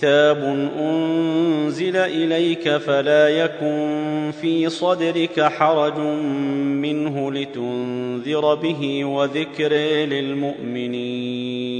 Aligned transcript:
كتاب 0.00 0.70
انزل 0.78 1.96
اليك 1.96 2.76
فلا 2.76 3.28
يكن 3.28 4.30
في 4.40 4.68
صدرك 4.68 5.40
حرج 5.40 5.98
منه 5.98 7.32
لتنذر 7.32 8.54
به 8.54 9.04
وذكر 9.04 9.72
للمؤمنين 10.06 11.79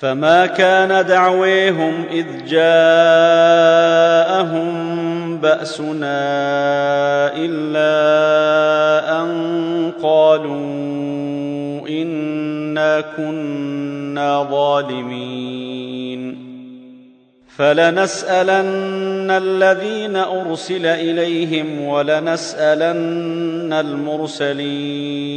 فما 0.00 0.46
كان 0.46 1.06
دعويهم 1.06 2.04
إذ 2.12 2.26
جاءهم 2.46 2.66
بأسنا 5.36 6.16
إلا 7.36 9.22
أن 9.22 9.92
قالوا 10.02 11.88
إنا 11.88 13.00
كنا 13.16 14.46
ظالمين. 14.50 16.46
فلنسألن 17.56 19.30
الذين 19.30 20.16
أرسل 20.16 20.86
إليهم 20.86 21.84
ولنسألن 21.84 23.72
المرسلين. 23.72 25.36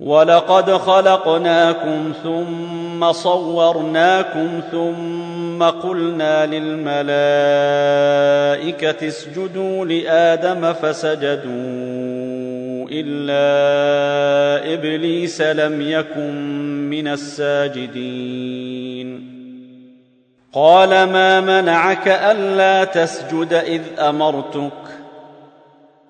ولقد 0.00 0.70
خلقناكم 0.70 2.12
ثم 2.22 3.12
صورناكم 3.12 4.60
ثم 4.70 5.62
قلنا 5.62 6.46
للملائكة 6.46 7.06
اسجدوا 9.08 9.84
لآدم 9.84 10.72
فسجدوا 10.72 11.50
إلا 12.92 14.74
إبليس 14.74 15.40
لم 15.40 15.80
يكن 15.80 16.34
من 16.90 17.08
الساجدين. 17.08 18.60
قال 20.52 20.88
ما 20.88 21.40
منعك 21.40 22.08
ألا 22.08 22.84
تسجد 22.84 23.52
إذ 23.52 23.82
أمرتك؟ 23.98 24.99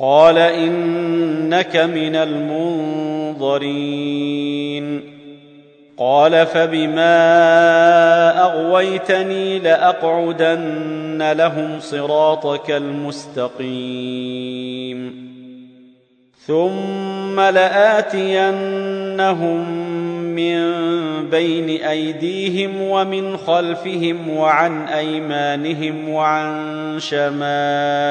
قال 0.00 0.38
إنك 0.38 1.76
من 1.76 2.16
المنظرين. 2.16 3.60
قال 5.98 6.46
فبما 6.46 7.14
أغويتني 8.42 9.58
لأقعدن 9.58 11.32
لهم 11.32 11.80
صراطك 11.80 12.70
المستقيم. 12.70 14.10
ثم 16.46 17.40
لآتينهم 17.40 18.50
من 20.34 20.90
بين 21.30 21.84
أيديهم 21.84 22.82
ومن 22.82 23.36
خلفهم 23.36 24.30
وعن 24.30 24.88
أيمانهم 24.88 26.08
وعن 26.08 26.96
شمائلهم 26.98 28.10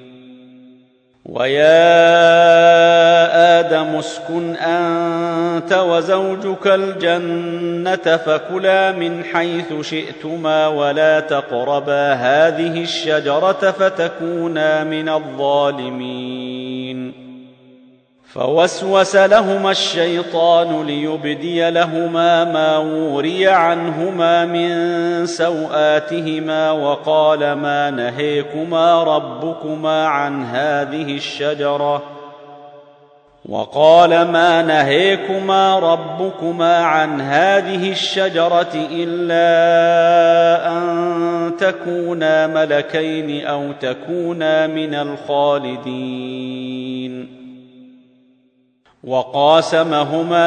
ويا 1.25 1.99
آدم 3.59 3.95
اسكن 3.95 4.55
أنت 4.55 5.73
وزوجك 5.73 6.67
الجنة 6.67 8.17
فكلا 8.17 8.91
من 8.91 9.23
حيث 9.23 9.73
شئتما 9.81 10.67
ولا 10.67 11.19
تقربا 11.19 12.13
هذه 12.13 12.83
الشجرة 12.83 13.71
فتكونا 13.71 14.83
من 14.83 15.09
الظالمين. 15.09 16.60
فوسوس 18.33 19.15
لهما 19.15 19.71
الشيطان 19.71 20.85
ليبدي 20.85 21.69
لهما 21.69 22.43
ما 22.43 22.77
وري 22.77 23.47
عنهما 23.47 24.45
من 24.45 25.25
سوآتهما 25.25 26.71
وقال 26.71 27.53
ما 27.53 27.89
نهيكما 27.89 29.03
ربكما 29.03 30.07
عن 30.07 30.43
هذه 30.43 31.15
الشجرة 31.15 32.01
وقال 33.49 34.09
ما 34.09 34.61
نهيكما 34.61 35.79
ربكما 35.79 36.77
عن 36.77 37.21
هذه 37.21 37.91
الشجرة 37.91 38.87
إلا 38.91 39.47
أن 40.67 41.51
تكونا 41.59 42.47
ملكين 42.47 43.45
أو 43.45 43.71
تكونا 43.71 44.67
من 44.67 44.95
الخالدين 44.95 46.70
وقاسمهما 49.03 50.39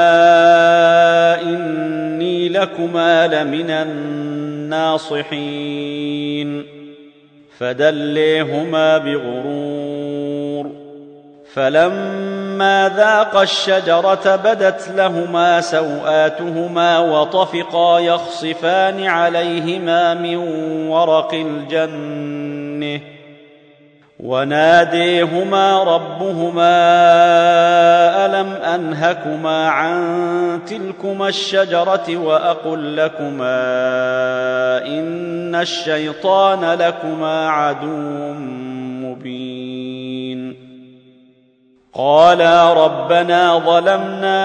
إني 1.43 2.49
لكما 2.49 3.27
لمن 3.27 3.71
الناصحين. 3.71 5.25
فدليهما 7.59 8.99
بغرور. 8.99 10.71
فلما 11.55 12.93
ذاقا 12.97 13.43
الشجرة 13.43 14.37
بدت 14.37 14.89
لهما 14.97 15.61
سوآتهما 15.61 16.99
وطفقا 16.99 17.99
يخصفان 17.99 19.07
عليهما 19.07 20.15
من 20.15 20.37
ورق 20.89 21.35
الجنة. 21.35 23.14
وناديهما 24.21 25.83
ربهما 25.83 26.77
ألم 28.27 28.53
أنهكما 28.53 29.69
عن 29.69 30.61
تلكما 30.67 31.29
الشجرة 31.29 32.17
وأقل 32.17 32.97
لكما 32.97 33.57
إن 34.87 35.55
الشيطان 35.55 36.65
لكما 36.65 37.49
عدو 37.49 38.33
مبين. 39.03 40.57
قالا 41.95 42.73
ربنا 42.73 43.59
ظلمنا 43.59 44.45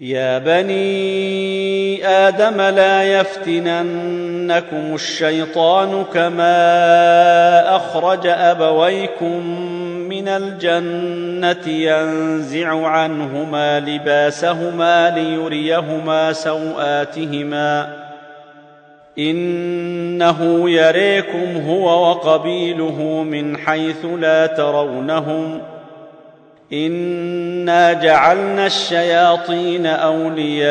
يا 0.00 0.38
بني 0.38 2.06
آدم 2.06 2.60
لا 2.60 3.20
يفتننكم 3.20 4.94
الشيطان 4.94 6.04
كما 6.14 7.76
أخرج 7.76 8.26
أبويكم 8.26 9.46
من 10.08 10.28
الجنة 10.28 11.68
ينزع 11.68 12.86
عنهما 12.86 13.80
لباسهما 13.80 15.10
ليريهما 15.10 16.32
سوآتهما. 16.32 17.96
إنه 19.18 20.70
يريكم 20.70 21.56
هو 21.68 22.10
وقبيله 22.10 23.02
من 23.22 23.56
حيث 23.56 24.04
لا 24.18 24.46
ترونهم. 24.46 25.75
انا 26.72 27.92
جعلنا 27.92 28.66
الشياطين 28.66 29.86
اولياء 29.86 30.68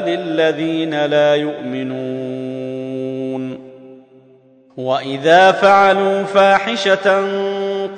للذين 0.00 1.04
لا 1.04 1.34
يؤمنون 1.34 2.86
واذا 4.76 5.52
فعلوا 5.52 6.22
فاحشه 6.22 7.20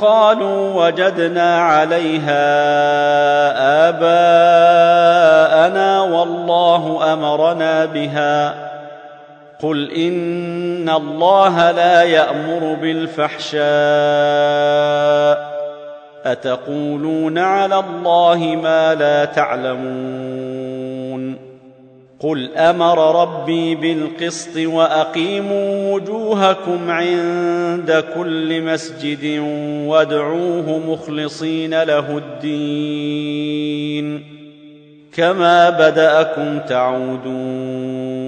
قالوا 0.00 0.86
وجدنا 0.86 1.60
عليها 1.60 2.48
اباءنا 3.88 4.98
والله 6.02 7.12
امرنا 7.12 7.84
بها 7.84 8.68
قل 9.62 9.90
ان 9.90 10.88
الله 10.88 11.70
لا 11.70 12.02
يامر 12.02 12.76
بالفحشاء 12.80 13.58
أتقولون 16.32 17.38
على 17.38 17.78
الله 17.78 18.58
ما 18.62 18.94
لا 18.94 19.25
تعلمون؟ 19.25 20.69
قل 22.20 22.56
أمر 22.56 23.22
ربي 23.22 23.75
بالقسط 23.75 24.56
وأقيموا 24.56 25.94
وجوهكم 25.94 26.90
عند 26.90 28.04
كل 28.14 28.62
مسجد 28.62 29.38
وادعوه 29.86 30.80
مخلصين 30.88 31.82
له 31.82 32.19
الدين. 32.19 34.25
كما 35.16 35.70
بدأكم 35.70 36.58
تعودون. 36.58 38.19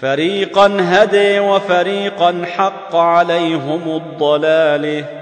فريقا 0.00 0.76
هدي 0.80 1.40
وفريقا 1.40 2.42
حق 2.44 2.96
عليهم 2.96 3.96
الضلالة. 3.96 5.21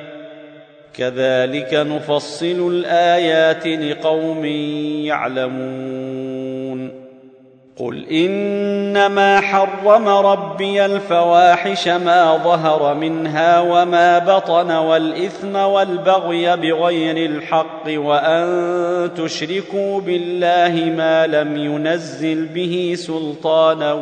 كذلك 0.93 1.73
نفصل 1.73 2.69
الآيات 2.71 3.67
لقوم 3.67 4.45
يعلمون. 5.05 6.21
قل 7.81 8.05
إنما 8.05 9.39
حرم 9.41 10.07
ربي 10.07 10.85
الفواحش 10.85 11.87
ما 11.87 12.37
ظهر 12.37 12.93
منها 12.93 13.59
وما 13.59 14.19
بطن 14.19 14.71
والإثم 14.71 15.55
والبغي 15.55 16.57
بغير 16.57 17.29
الحق 17.31 17.83
وأن 17.87 19.09
تشركوا 19.17 20.01
بالله 20.01 20.93
ما 20.97 21.27
لم 21.27 21.57
ينزل 21.57 22.45
به 22.45 22.93
سلطانا 22.97 23.93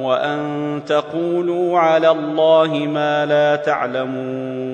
وأن 0.00 0.80
تقولوا 0.86 1.78
على 1.78 2.10
الله 2.10 2.68
ما 2.68 3.26
لا 3.26 3.56
تعلمون. 3.56 4.67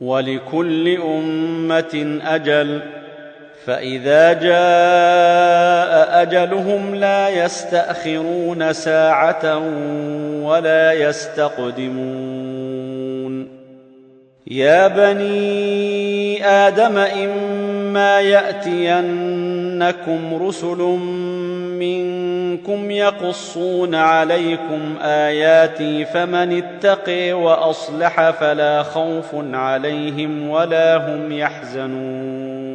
ولكل 0.00 0.96
أمة 0.96 2.20
أجل 2.24 2.80
فإذا 3.66 4.32
جاء 4.32 6.22
أجلهم 6.22 6.94
لا 6.94 7.28
يستأخرون 7.28 8.72
ساعة 8.72 9.58
ولا 10.42 10.92
يستقدمون. 10.92 12.48
يا 14.46 14.88
بني 14.88 16.46
آدم 16.46 16.98
اما 17.88 18.20
ياتينكم 18.20 19.82
رسل 20.46 20.78
منكم 21.78 22.90
يقصون 22.90 23.94
عليكم 23.94 24.96
اياتي 25.02 26.04
فمن 26.04 26.62
اتقي 26.62 27.32
واصلح 27.32 28.30
فلا 28.30 28.82
خوف 28.82 29.26
عليهم 29.52 30.50
ولا 30.50 30.96
هم 30.96 31.32
يحزنون 31.32 32.68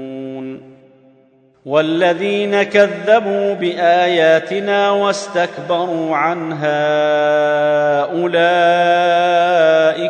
والذين 1.65 2.63
كذبوا 2.63 3.53
باياتنا 3.53 4.91
واستكبروا 4.91 6.15
عنها 6.15 6.83
اولئك 8.11 8.49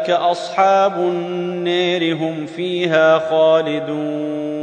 اصحاب 0.09 0.97
النير 0.97 2.15
هم 2.15 2.45
فيها 2.45 3.19
خالدون 3.19 4.62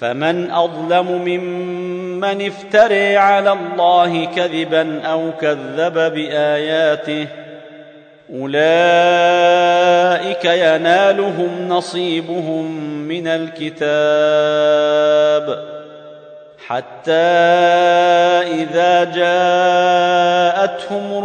فمن 0.00 0.50
أظلم 0.50 1.12
ممن 1.12 2.46
افتري 2.46 3.16
على 3.16 3.52
الله 3.52 4.24
كذبا 4.24 5.02
أو 5.02 5.32
كذب 5.40 5.94
بآياته 5.94 7.26
أولئك 8.34 8.64
ينالهم 10.44 11.68
نصيبهم 11.68 12.80
من 13.08 13.26
الكتاب 13.26 13.78
حتى 16.68 17.12
إذا 18.60 19.04
جاءتهم 19.84 20.58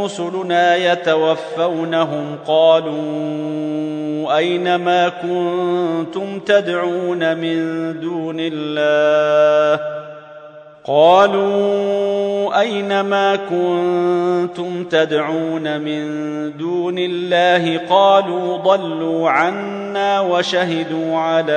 رسلنا 0.04 0.76
يتوفونهم 0.76 2.38
قالوا 2.48 4.38
أين 4.38 4.76
ما 4.76 5.10
كنتم 5.10 6.40
تدعون 6.40 7.38
من 7.38 7.60
دون 8.00 8.38
الله 8.40 10.04
قالوا 10.86 12.60
أين 12.60 13.02
ما 13.02 13.36
كنتم 13.36 14.84
تدعون 14.84 15.82
من 15.82 16.04
دون 16.58 16.96
الله؟ 16.98 17.78
قالوا 17.78 18.58
ضلوا 18.58 19.30
عنا 19.30 20.20
وشهدوا 20.20 21.18
على 21.18 21.54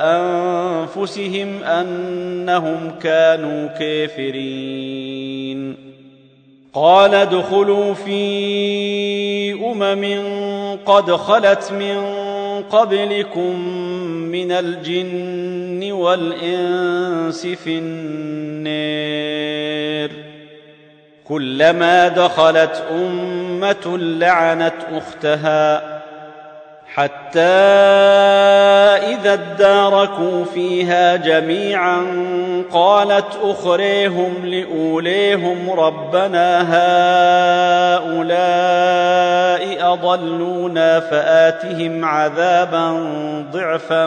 أنفسهم 0.00 1.62
أنهم 1.62 2.90
كانوا 3.02 3.66
كافرين. 3.66 4.72
قال 6.74 7.14
ادخلوا 7.14 7.94
في 7.94 9.52
أمم 9.52 10.32
قد 10.86 11.12
خلت 11.12 11.72
من 11.72 12.21
قبلكم 12.70 13.58
من 14.08 14.52
الجن 14.52 15.92
والإنس 15.92 17.46
في 17.46 17.78
النير. 17.78 19.12
كلما 21.24 22.08
دخلت 22.08 22.82
أمة 22.90 23.98
لعنت 23.98 24.74
أختها. 24.92 25.91
حتى 26.94 27.40
إذا 29.12 29.32
اداركوا 29.32 30.44
فيها 30.44 31.16
جميعا 31.16 32.02
قالت 32.72 33.38
أخريهم 33.42 34.46
لأوليهم 34.46 35.70
ربنا 35.70 36.62
هؤلاء 37.96 38.32
أضلونا 39.92 41.00
فآتهم 41.00 42.04
عذابا 42.04 42.90
ضعفا 43.52 44.06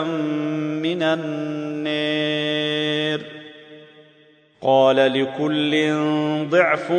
من 0.80 1.02
النير. 1.02 2.26
قال 4.62 4.96
لكل 4.96 5.94
ضعف 6.50 6.90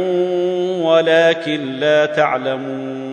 ولكن 0.82 1.79
لا 1.79 2.06
تعلمون. 2.06 3.07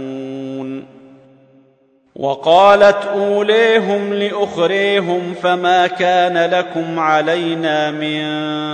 وقالت 2.16 3.04
أوليهم 3.14 4.14
لأخريهم 4.14 5.35
فما 5.42 5.87
كان 5.87 6.50
لكم 6.50 6.99
علينا 6.99 7.90
من 7.90 8.25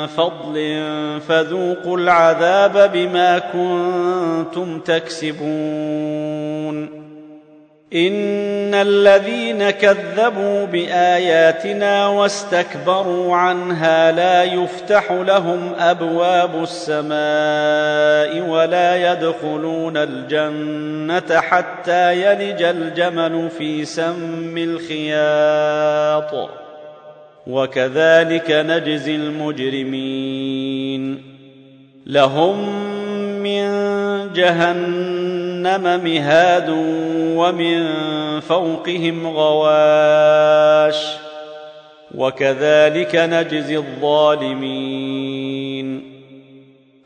فضل 0.07 0.83
فذوقوا 1.29 1.99
العذاب 1.99 2.93
بما 2.93 3.39
كنتم 3.39 4.81
تكسبون. 4.81 6.31
ان 7.95 8.75
الذين 8.75 9.71
كذبوا 9.71 10.67
باياتنا 10.67 12.07
واستكبروا 12.07 13.37
عنها 13.37 14.13
لا 14.13 14.45
يفتح 14.45 15.13
لهم 15.13 15.73
ابواب 15.79 16.63
السماء 16.63 18.51
ولا 18.51 19.13
يدخلون 19.13 19.97
الجنه 19.97 21.41
حتى 21.41 22.23
يلج 22.23 22.63
الجمل 22.63 23.49
في 23.59 23.85
سم 23.85 24.59
الخياط 24.59 26.51
وكذلك 27.47 28.51
نجزي 28.51 29.17
المجرمين 29.17 31.23
لهم 32.07 32.69
من 33.43 33.71
جهنم 34.33 35.20
مهاد 35.97 36.69
ومن 37.37 37.91
فوقهم 38.41 39.27
غواش 39.27 40.97
وكذلك 42.15 43.17
نجزي 43.17 43.77
الظالمين 43.77 45.21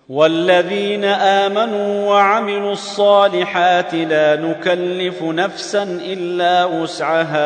والذين 0.09 1.05
آمنوا 1.05 2.09
وعملوا 2.09 2.73
الصالحات 2.73 3.95
لا 3.95 4.37
نكلف 4.37 5.23
نفسا 5.23 5.83
إلا 5.83 6.65
وسعها 6.65 7.45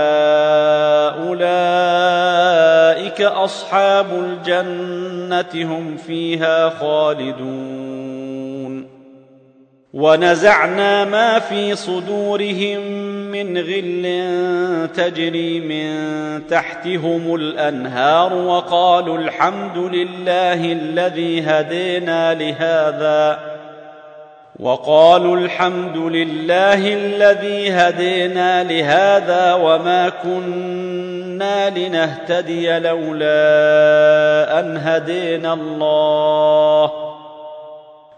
أولئك 1.29 3.21
أصحاب 3.23 4.07
الجنة 4.11 5.75
هم 5.75 5.97
فيها 5.97 6.69
خالدون 6.69 7.88
ونزعنا 9.99 11.05
ما 11.05 11.39
في 11.39 11.77
صدورهم 11.77 12.81
من 13.31 13.59
غل 13.59 14.89
تجري 14.95 15.61
من 15.61 16.47
تحتهم 16.47 17.35
الأنهار 17.35 18.35
وقالوا 18.35 19.19
الحمد 19.19 19.79
لله 19.79 20.73
الذي 20.73 21.43
هدينا 21.43 22.35
لهذا 22.35 23.39
وقالوا 24.61 25.37
الحمد 25.37 25.97
لله 25.97 26.95
الذي 26.95 27.71
هدينا 27.71 28.65
لهذا 28.65 29.55
وما 29.55 30.09
كنا 30.09 31.71
لنهتدي 31.71 32.79
لولا 32.79 33.41
أن 34.61 34.77
هدينا 34.77 35.53
الله 35.53 37.08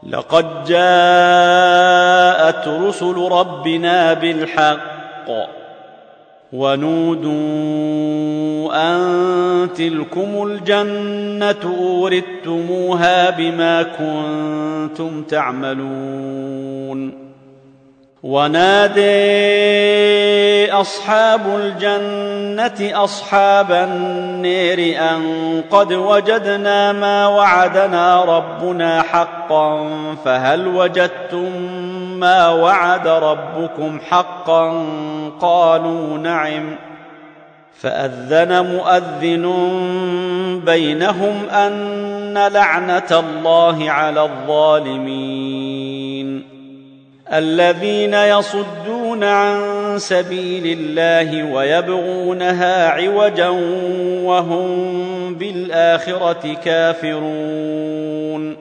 لقد 0.03 0.65
جاءت 0.65 2.69
رسل 2.69 3.17
ربنا 3.17 4.15
بالحق 4.15 5.31
ونودوا 6.53 7.31
أن 8.73 9.69
تلكم 9.75 10.47
الجنة 10.47 11.77
أورثتموها 11.79 13.31
بما 13.31 13.83
كنتم 13.83 15.23
تعملون 15.23 17.30
ونادي 18.23 19.03
أصحاب 20.73 21.41
الجنة 21.47 23.05
أصحاب 23.05 23.73
النير 23.73 25.01
أن 25.11 25.23
قد 25.71 25.93
وجدنا 25.93 26.93
ما 26.93 27.27
وعدنا 27.27 28.25
ربنا 28.25 29.03
حقا 29.03 29.89
فهل 30.25 30.69
وجدتم 30.69 31.63
ما 32.21 32.49
وعد 32.49 33.09
ربكم 33.09 34.01
حقا 34.11 34.85
قالوا 35.41 36.19
نعم 36.19 36.77
فأذن 37.81 38.67
مؤذن 38.73 39.45
بينهم 40.67 41.49
أن 41.51 42.39
لعنة 42.53 43.11
الله 43.25 43.91
على 43.91 44.23
الظالمين 44.23 45.60
الذين 47.33 48.15
يصدون 48.15 49.25
عن 49.25 49.61
سبيل 49.99 50.79
الله 50.81 51.53
ويبغونها 51.53 52.89
عوجا 52.89 53.49
وهم 54.25 55.35
بالآخرة 55.35 56.57
كافرون. 56.65 58.57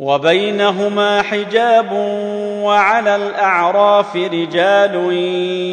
وبينهما 0.00 1.22
حجاب 1.22 1.92
وعلى 2.62 3.16
الأعراف 3.16 4.16
رجال 4.16 5.12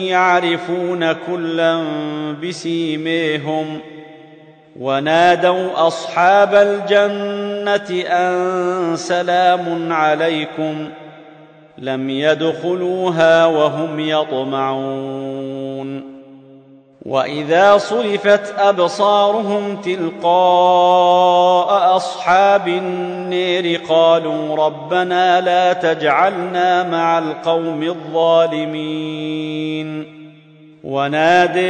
يعرفون 0.10 1.12
كلا 1.12 1.84
بسيميهم. 2.44 3.80
ونادوا 4.80 5.88
أصحاب 5.88 6.56
الجنة 6.56 8.04
أن 8.08 8.96
سلام 8.96 9.94
عليكم. 9.94 10.90
لم 11.78 12.10
يدخلوها 12.10 13.46
وهم 13.46 14.00
يطمعون. 14.00 15.58
وإذا 17.06 17.78
صرفت 17.78 18.54
أبصارهم 18.60 19.82
تلقاء 19.82 21.68
أصحاب 21.96 22.68
النير 22.68 23.82
قالوا 23.90 24.56
ربنا 24.56 25.42
لا 25.42 25.74
تجعلنا 25.74 26.90
مع 26.90 27.18
القوم 27.18 27.84
الظالمين. 27.84 29.38
ونادي 30.84 31.68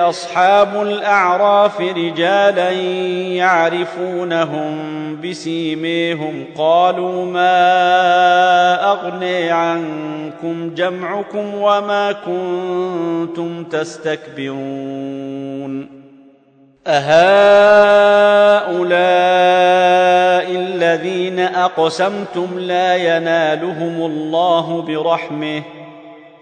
أصحاب 0.00 0.82
الأعراف 0.82 1.80
رجالا 1.80 2.70
يعرفونهم 3.40 4.76
بسيميهم 5.20 6.44
قالوا 6.58 7.24
ما 7.24 8.92
أغني 8.92 9.50
عنكم 9.50 10.74
جمعكم 10.74 11.54
وما 11.54 12.12
كنتم 12.12 13.64
تستكبرون 13.64 15.20
أهؤلاء 16.86 17.30
الذين 20.50 21.40
أقسمتم 21.40 22.58
لا 22.58 22.96
ينالهم 22.96 24.06
الله 24.06 24.82
برحمه 24.82 25.62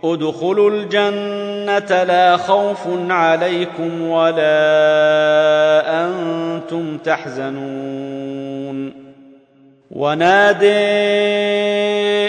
ادخلوا 0.05 0.71
الجنة 0.71 2.03
لا 2.03 2.37
خوف 2.37 2.79
عليكم 3.11 4.09
ولا 4.09 4.45
أنتم 6.05 6.99
تحزنون. 6.99 9.09
ونادي 9.91 10.69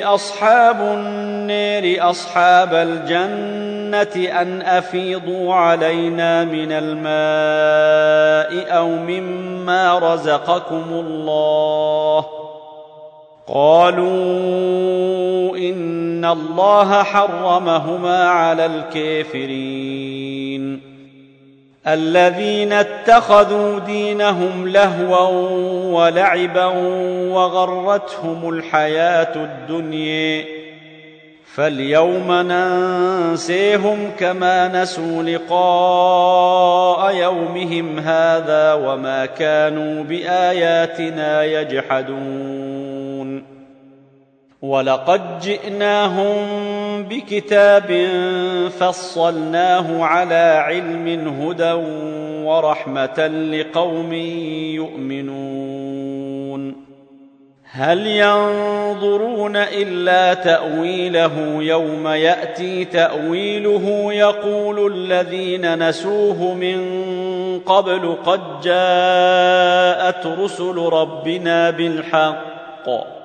أصحاب 0.05 0.81
النير 0.81 2.09
أصحاب 2.09 2.73
الجنة 2.73 4.41
أن 4.41 4.61
أفيضوا 4.61 5.53
علينا 5.53 6.43
من 6.43 6.71
الماء 6.71 7.17
أو 8.77 8.89
مما 8.89 9.99
رزقكم 9.99 10.83
الله. 10.91 12.25
قالوا 13.53 14.09
إن 15.57 16.25
الله 16.25 17.03
حرمهما 17.03 18.29
على 18.29 18.65
الكافرين. 18.65 20.39
الذين 21.87 22.73
اتخذوا 22.73 23.79
دينهم 23.79 24.67
لهوا 24.67 25.27
ولعبا 25.91 26.65
وغرتهم 27.33 28.49
الحياة 28.49 29.35
الدنيا 29.35 30.45
فاليوم 31.55 32.31
ننسيهم 32.31 34.11
كما 34.19 34.81
نسوا 34.81 35.23
لقاء 35.23 37.15
يومهم 37.15 37.99
هذا 37.99 38.73
وما 38.73 39.25
كانوا 39.25 40.03
بآياتنا 40.03 41.43
يجحدون. 41.43 42.78
ولقد 44.61 45.39
جئناهم 45.39 46.37
بكتاب 47.03 48.07
فصلناه 48.79 50.03
على 50.03 50.63
علم 50.65 51.27
هدى 51.41 51.71
ورحمه 52.43 53.27
لقوم 53.27 54.13
يؤمنون 54.73 56.75
هل 57.71 58.07
ينظرون 58.07 59.55
الا 59.55 60.33
تاويله 60.33 61.57
يوم 61.61 62.07
ياتي 62.07 62.85
تاويله 62.85 64.13
يقول 64.13 64.93
الذين 64.93 65.89
نسوه 65.89 66.53
من 66.53 66.79
قبل 67.59 68.17
قد 68.25 68.61
جاءت 68.61 70.39
رسل 70.39 70.77
ربنا 70.77 71.69
بالحق 71.69 73.18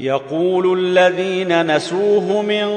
يقول 0.00 0.78
الذين 0.78 1.76
نسوه 1.76 2.42
من 2.42 2.68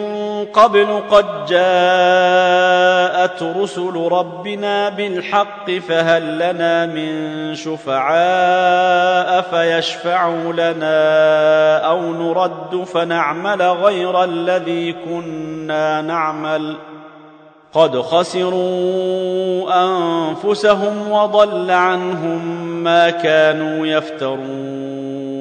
قبل 0.46 1.02
قد 1.10 1.46
جاءت 1.46 3.44
رسل 3.44 4.08
ربنا 4.12 4.90
بالحق 4.90 5.72
فهل 5.72 6.36
لنا 6.36 6.86
من 6.86 7.56
شفعاء 7.56 9.42
فيشفعوا 9.42 10.54
لنا 10.54 11.78
أو 11.78 12.02
نرد 12.14 12.84
فنعمل 12.84 13.62
غير 13.62 14.24
الذي 14.24 14.94
كنا 14.94 16.02
نعمل 16.02 16.76
قد 17.74 18.02
خسروا 18.02 19.84
أنفسهم 19.84 21.12
وضل 21.12 21.72
عنهم 21.72 22.68
ما 22.84 23.10
كانوا 23.10 23.88
يفترون 23.88 25.41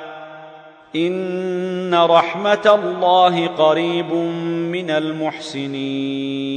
ان 0.95 1.93
رحمه 1.93 2.79
الله 2.83 3.47
قريب 3.47 4.13
من 4.71 4.89
المحسنين 4.89 6.51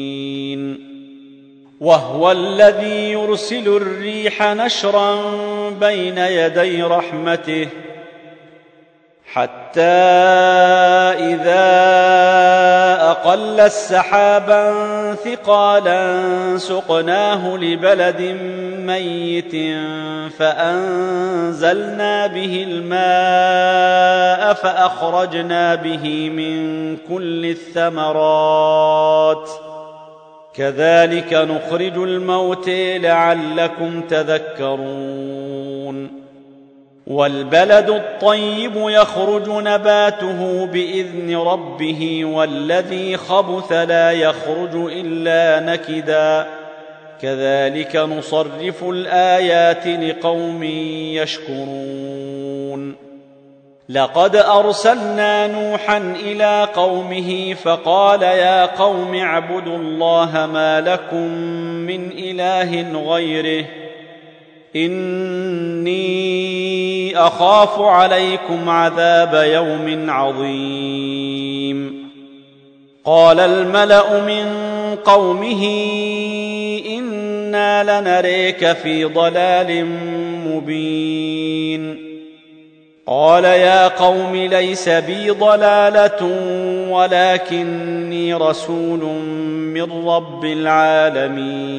وهو 1.81 2.33
الذي 2.33 3.13
يرسل 3.13 3.77
الريح 3.77 4.43
نشرا 4.43 5.21
بين 5.71 6.19
يدي 6.19 6.83
رحمته 6.83 7.69
حتى 9.35 9.81
إذا 11.35 11.75
أقل 13.11 13.61
السحابا 13.61 14.75
ثقالا 15.15 16.23
سقناه 16.59 17.57
لبلد 17.57 18.21
ميت 18.79 19.53
فأنزلنا 20.39 22.27
به 22.27 22.67
الماء 22.69 24.55
فأخرجنا 24.55 25.75
به 25.75 26.31
من 26.31 26.97
كل 26.97 27.47
الثمرات. 27.47 29.51
كذلك 30.55 31.33
نخرج 31.33 31.97
الموت 31.97 32.69
لعلكم 32.69 34.01
تذكرون. 34.01 35.45
والبلد 37.07 37.91
الطيب 37.91 38.73
يخرج 38.77 39.49
نباته 39.49 40.67
بإذن 40.67 41.37
ربه 41.37 42.25
والذي 42.25 43.17
خبث 43.17 43.73
لا 43.73 44.13
يخرج 44.13 44.75
إلا 44.75 45.73
نكدا. 45.73 46.47
كذلك 47.23 47.97
نصرف 47.97 48.85
الآيات 48.85 49.87
لقوم 49.87 50.63
يشكرون. 51.13 52.95
لقد 53.89 54.37
أرسلنا 54.37 55.47
نوحا 55.47 55.99
إلى 55.99 56.69
قومه 56.75 57.55
فقال 57.55 58.23
يا 58.23 58.67
قوم 58.67 59.15
اعبدوا 59.15 59.77
الله 59.77 60.49
ما 60.53 60.81
لكم 60.81 61.29
من 61.87 62.11
إله 62.19 63.03
غيره. 63.13 63.65
إني 64.77 66.64
أخاف 67.17 67.81
عليكم 67.81 68.69
عذاب 68.69 69.35
يوم 69.35 70.11
عظيم. 70.11 72.05
قال 73.05 73.41
الملأ 73.41 74.21
من 74.21 74.47
قومه 75.05 75.65
إنا 76.99 78.01
لنريك 78.01 78.73
في 78.73 79.05
ضلال 79.05 79.87
مبين. 80.47 82.15
قال 83.07 83.45
يا 83.45 83.89
قوم 83.89 84.37
ليس 84.37 84.89
بي 84.89 85.31
ضلالة 85.31 86.29
ولكني 86.91 88.35
رسول 88.35 89.01
من 89.75 90.09
رب 90.09 90.45
العالمين. 90.45 91.75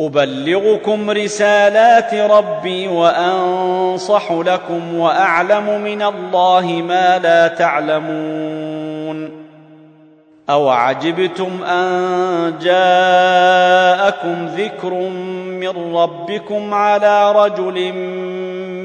أبلغكم 0.00 1.10
رسالات 1.10 2.14
ربي 2.14 2.88
وأنصح 2.88 4.32
لكم 4.32 4.94
وأعلم 4.94 5.80
من 5.80 6.02
الله 6.02 6.66
ما 6.66 7.18
لا 7.18 7.48
تعلمون 7.48 9.48
أو 10.50 10.68
عجبتم 10.68 11.64
أن 11.64 12.54
جاءكم 12.62 14.46
ذكر 14.46 14.94
من 15.60 15.94
ربكم 15.96 16.74
على 16.74 17.32
رجل 17.32 17.92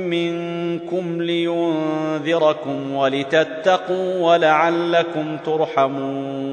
منكم 0.07 1.21
لينذركم 1.21 2.95
ولتتقوا 2.95 4.19
ولعلكم 4.19 5.37
ترحمون 5.45 6.52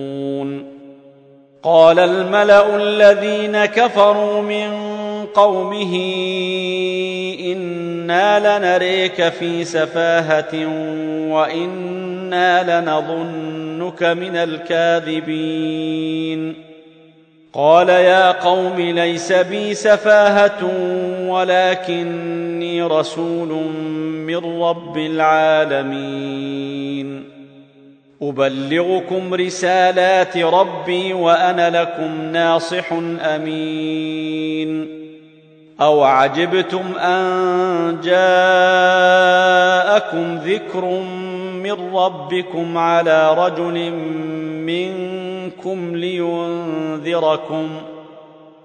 قال 1.63 1.99
الملأ 1.99 2.75
الذين 2.75 3.65
كفروا 3.65 4.41
من 4.41 4.71
قومه 5.33 5.95
إنا 7.39 8.57
لنريك 8.59 9.29
في 9.29 9.63
سفاهة 9.63 10.65
وإنا 11.31 12.81
لنظنك 12.81 14.03
من 14.03 14.35
الكاذبين. 14.35 15.51
قال 17.53 17.89
يا 17.89 18.31
قوم 18.31 18.79
ليس 18.79 19.31
بي 19.31 19.73
سفاهة 19.73 20.71
ولكني 21.27 22.83
رسول 22.83 23.49
من 24.27 24.61
رب 24.61 24.97
العالمين. 24.97 26.51
أبلغكم 28.21 29.33
رسالات 29.33 30.37
ربي 30.37 31.13
وأنا 31.13 31.81
لكم 31.81 32.21
ناصح 32.21 32.93
أمين. 33.21 35.01
أو 35.81 36.03
عجبتم 36.03 36.97
أن 36.97 38.01
جاءكم 38.03 38.35
ذكر 40.35 40.85
من 41.63 41.95
ربكم 41.95 42.77
على 42.77 43.33
رجل 43.33 43.91
منكم 44.65 45.95
لينذركم 45.95 47.69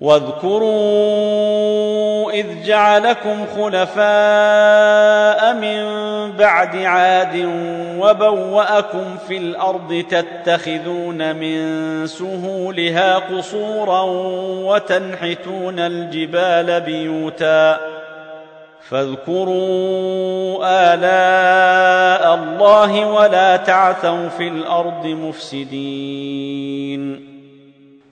واذكروا 0.00 1.90
إذ 2.32 2.46
جعلكم 2.64 3.46
خلفاء 3.56 5.54
من 5.54 5.82
بعد 6.32 6.76
عاد 6.76 7.48
وبوأكم 7.98 9.16
في 9.28 9.36
الأرض 9.36 10.04
تتخذون 10.10 11.36
من 11.36 12.06
سهولها 12.06 13.18
قصورا 13.18 14.02
وتنحتون 14.64 15.78
الجبال 15.78 16.80
بيوتا 16.80 17.80
فاذكروا 18.88 20.58
آلاء 20.94 22.34
الله 22.34 23.06
ولا 23.06 23.56
تعثوا 23.56 24.28
في 24.28 24.48
الأرض 24.48 25.06
مفسدين 25.06 26.50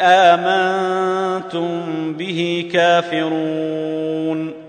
آمنتم 0.00 1.68
به 2.12 2.70
كافرون 2.72 4.68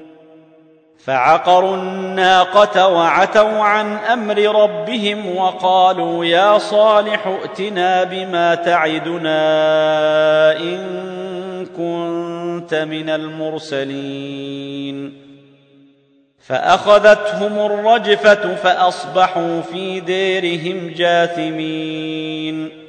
فعقروا 1.06 1.76
الناقة 1.76 2.88
وعتوا 2.88 3.64
عن 3.64 3.98
أمر 3.98 4.62
ربهم 4.64 5.36
وقالوا 5.36 6.26
يا 6.26 6.58
صالح 6.58 7.28
ائتنا 7.28 8.04
بما 8.04 8.56
تعدنا 8.56 9.38
إن 10.58 10.86
كنت 11.66 12.74
من 12.76 13.10
المرسلين 13.10 14.50
فأخذتهم 16.40 17.60
الرجفة 17.60 18.56
فأصبحوا 18.56 19.62
في 19.62 20.00
ديرهم 20.00 20.94
جاثمين 20.98 22.89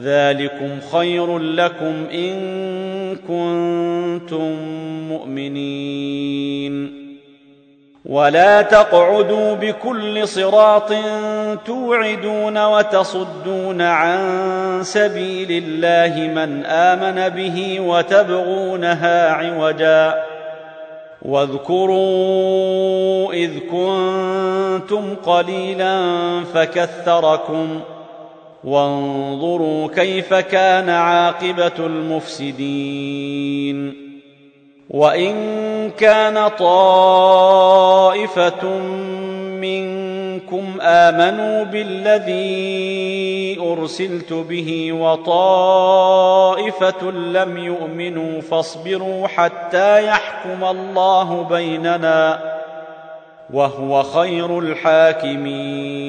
ذلكم 0.00 0.80
خير 0.92 1.38
لكم 1.38 2.06
إن 2.12 2.36
كنتم 3.16 4.52
مؤمنين. 5.08 7.08
ولا 8.04 8.62
تقعدوا 8.62 9.54
بكل 9.54 10.28
صراط 10.28 10.92
توعدون 11.66 12.64
وتصدون 12.64 13.82
عن 13.82 14.18
سبيل 14.82 15.64
الله 15.64 16.28
من 16.28 16.66
آمن 16.66 17.28
به 17.28 17.80
وتبغونها 17.80 19.32
عوجا. 19.32 20.24
واذكروا 21.22 23.32
إذ 23.32 23.58
كنتم 23.58 25.14
قليلا 25.14 26.00
فكثركم. 26.54 27.80
وانظروا 28.64 29.88
كيف 29.88 30.34
كان 30.34 30.88
عاقبة 30.88 31.72
المفسدين. 31.78 33.28
وإن 34.90 35.90
كان 35.90 36.48
طائفة 36.48 37.58
منكم 39.60 40.64
آمنوا 40.80 41.64
بالذي 41.64 43.60
أرسلت 43.60 44.32
به 44.32 44.92
وطائفة 44.92 46.30
لم 47.10 47.58
يؤمنوا 47.58 48.40
فاصبروا 48.40 49.26
حتى 49.26 50.06
يحكم 50.06 50.64
الله 50.64 51.42
بيننا 51.42 52.38
وهو 53.52 54.02
خير 54.02 54.58
الحاكمين. 54.58 56.08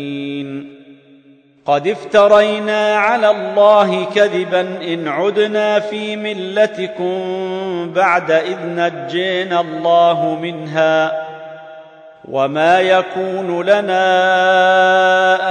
قد 1.65 1.87
افترينا 1.87 2.95
على 2.95 3.29
الله 3.29 4.05
كذبا 4.05 4.61
ان 4.61 5.07
عدنا 5.07 5.79
في 5.79 6.15
ملتكم 6.15 7.21
بعد 7.93 8.31
اذ 8.31 8.57
نجينا 8.65 9.61
الله 9.61 10.39
منها 10.41 11.27
وما 12.31 12.79
يكون 12.79 13.65
لنا 13.65 14.07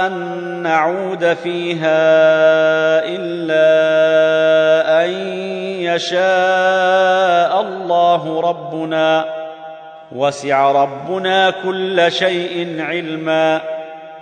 ان 0.07 0.13
نعود 0.63 1.33
فيها 1.33 2.01
الا 3.05 3.71
ان 5.05 5.09
يشاء 5.79 7.61
الله 7.61 8.41
ربنا 8.41 9.25
وسع 10.11 10.71
ربنا 10.71 11.49
كل 11.49 12.11
شيء 12.11 12.75
علما 12.79 13.61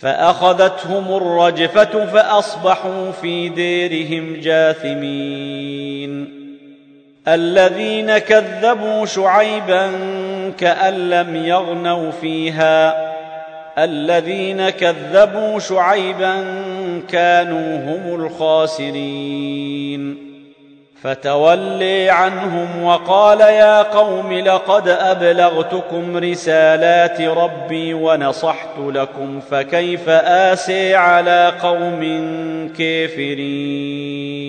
فأخذتهم 0.00 1.16
الرجفة 1.16 2.06
فأصبحوا 2.06 3.10
في 3.10 3.48
ديرهم 3.48 4.40
جاثمين. 4.40 6.38
الذين 7.28 8.18
كذبوا 8.18 9.06
شعيبا 9.06 9.90
كأن 10.58 11.10
لم 11.10 11.36
يغنوا 11.36 12.10
فيها. 12.10 13.08
الذين 13.78 14.70
كذبوا 14.70 15.58
شعيبا 15.58 16.44
كانوا 17.08 17.76
هم 17.76 18.24
الخاسرين. 18.24 20.27
فتولي 21.02 22.10
عنهم 22.10 22.82
وقال 22.84 23.40
يا 23.40 23.82
قوم 23.82 24.32
لقد 24.32 24.88
أبلغتكم 24.88 26.16
رسالات 26.16 27.20
ربي 27.20 27.94
ونصحت 27.94 28.78
لكم 28.78 29.40
فكيف 29.40 30.08
آسي 30.08 30.94
على 30.94 31.52
قوم 31.62 32.02
كافرين 32.78 34.48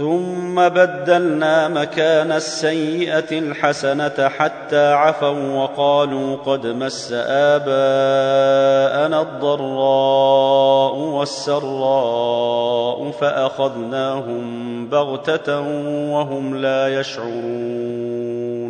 ثم 0.00 0.68
بدلنا 0.68 1.68
مكان 1.68 2.32
السيئة 2.32 3.38
الحسنة 3.38 4.28
حتى 4.28 4.92
عفوا 4.92 5.62
وقالوا 5.62 6.36
قد 6.36 6.66
مس 6.66 7.12
آباءنا 7.26 9.20
الضراء 9.22 10.94
والسراء 10.96 12.30
فأخذناهم 13.10 14.86
بغتة 14.88 15.60
وهم 16.12 16.56
لا 16.56 17.00
يشعرون. 17.00 18.69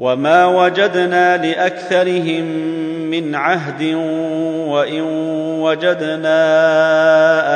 وما 0.00 0.46
وجدنا 0.46 1.36
لاكثرهم 1.36 2.44
من 3.10 3.34
عهد 3.34 3.82
وان 4.68 5.02
وجدنا 5.60 6.36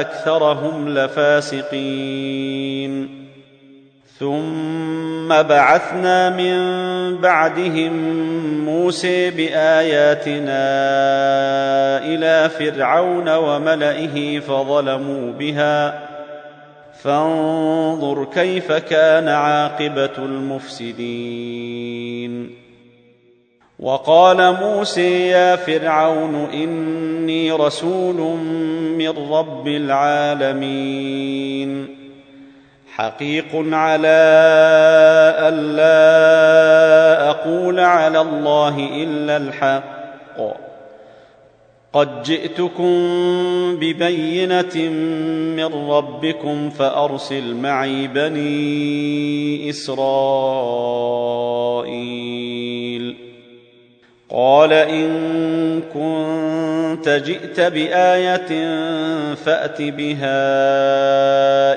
اكثرهم 0.01 0.89
لفاسقين 0.89 2.45
ثم 4.19 5.29
بعثنا 5.29 6.31
من 6.31 6.57
بعدهم 7.17 7.93
موسى 8.65 9.31
باياتنا 9.31 10.65
إلى 11.99 12.49
فرعون 12.49 13.29
وملئه 13.29 14.41
فظلموا 14.41 15.33
بها 15.33 16.01
فانظر 17.03 18.25
كيف 18.35 18.73
كان 18.73 19.29
عاقبه 19.29 20.19
المفسدين 20.19 21.94
وقال 23.85 24.53
موسى 24.53 25.29
يا 25.29 25.57
فرعون 25.57 26.35
إني 26.35 27.53
رسول 27.53 28.17
من 28.97 29.09
رب 29.09 29.69
العالمين. 29.69 31.07
حقيق 32.95 33.51
على 33.55 34.09
الا 35.39 36.01
أقول 37.31 37.81
على 37.81 38.21
الله 38.21 38.89
إلا 39.03 39.37
الحق. 39.37 39.85
قد 41.93 42.23
جئتكم 42.23 42.95
ببينة 43.77 44.89
من 45.57 45.91
ربكم 45.91 46.71
فأرسل 46.71 47.55
معي 47.55 48.07
بني 48.07 49.71
إسرائيل. 49.71 50.05
قال 54.37 54.73
إن 54.73 55.81
كنت 55.95 57.09
جئت 57.09 57.61
بآية 57.61 58.75
فأت 59.35 59.83
بها 59.83 60.31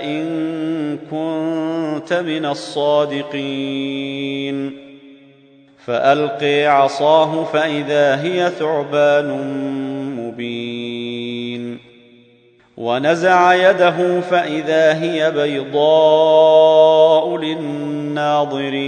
إن 0.04 0.98
كنت 1.12 2.14
من 2.14 2.46
الصادقين. 2.46 4.08
فالقي 5.86 6.66
عصاه 6.66 7.44
فإذا 7.44 8.22
هي 8.22 8.52
ثعبان 8.60 9.30
مبين. 10.18 11.78
ونزع 12.78 13.54
يده 13.54 14.22
فإذا 14.22 15.02
هي 15.02 15.32
بيضاء 15.32 17.38
للناظرين. 17.38 18.88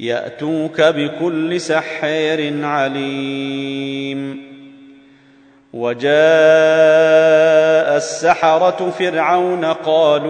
يأتوك 0.00 0.80
بكل 0.80 1.60
سحير 1.60 2.66
عليم. 2.66 4.48
وجاء 5.72 6.08
السحرة 7.96 8.90
فرعون 8.98 9.64
قالوا 9.64 10.28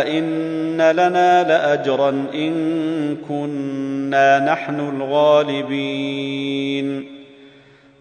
أئن 0.00 0.90
لنا 0.90 1.48
لأجرا 1.48 2.26
إن 2.34 3.16
كنا 3.28 4.52
نحن 4.52 4.96
الغالبين. 4.96 7.04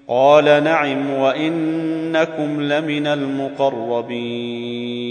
قال 0.08 0.64
نعم 0.64 1.12
وإنكم 1.12 2.62
لمن 2.62 3.08
المقربين. 3.08 5.11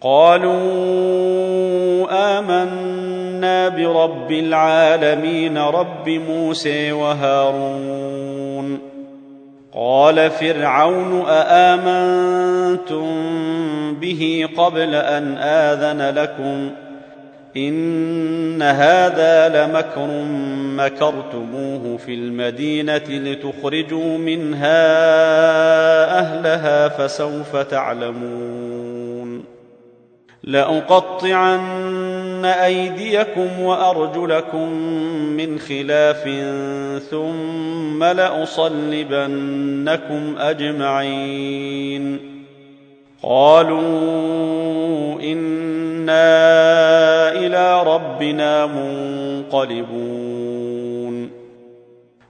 قالوا 0.00 0.56
آمنا 2.38 3.68
برب 3.68 4.32
العالمين 4.32 5.58
رب 5.58 6.08
موسى 6.08 6.92
وهارون. 6.92 8.78
قال 9.74 10.30
فرعون 10.30 11.24
أآمنتم 11.28 13.06
به 14.00 14.48
قبل 14.56 14.94
أن 14.94 15.38
آذن 15.38 16.14
لكم؟ 16.14 16.70
إن 17.56 18.62
هذا 18.62 19.48
لمكر 19.48 20.06
مكرتموه 20.76 21.96
في 21.96 22.14
المدينة 22.14 23.02
لتخرجوا 23.08 24.18
منها 24.18 24.86
أهلها 26.18 26.88
فسوف 26.88 27.56
تعلمون. 27.56 28.75
لأقطعن 30.46 32.44
أيديكم 32.44 33.60
وأرجلكم 33.60 34.72
من 35.36 35.58
خلاف 35.58 36.22
ثم 37.10 38.04
لأصلبنكم 38.04 39.24
أجمعين. 40.38 42.18
قالوا 43.22 43.80
إنا 45.20 46.26
إلى 47.32 47.82
ربنا 47.82 48.66
منقلبون. 48.66 50.55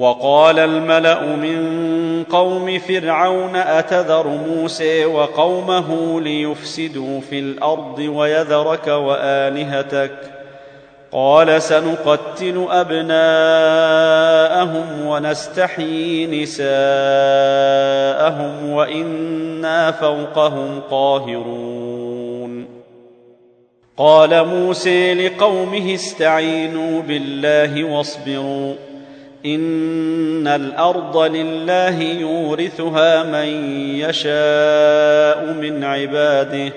وقال 0.00 0.58
الملأ 0.58 1.22
من 1.22 2.24
قوم 2.24 2.78
فرعون 2.78 3.56
أتذر 3.56 4.26
موسى 4.26 5.04
وقومه 5.04 6.20
ليفسدوا 6.20 7.20
في 7.20 7.38
الأرض 7.38 7.98
ويذرك 7.98 8.86
وآلهتك؟ 8.86 10.12
قال 11.12 11.62
سنقتل 11.62 12.66
أبناءهم 12.70 13.26
ونستحيي 15.06 16.42
نساءهم 16.42 16.62
وإنا 18.70 19.90
فوقهم 19.90 20.80
قاهرون. 20.90 22.66
قال 23.96 24.46
موسى 24.46 25.14
لقومه 25.14 25.94
استعينوا 25.94 27.02
بالله 27.02 27.84
واصبروا. 27.84 28.89
ان 29.46 30.46
الأرض 30.46 31.16
لله 31.16 32.02
يورثها 32.02 33.22
من 33.22 33.74
يشاء 33.96 35.52
من 35.52 35.84
عباده 35.84 36.72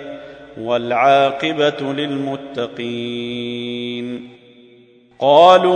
والعاقبه 0.62 1.94
للمتقين 2.62 3.54
قالوا 5.20 5.74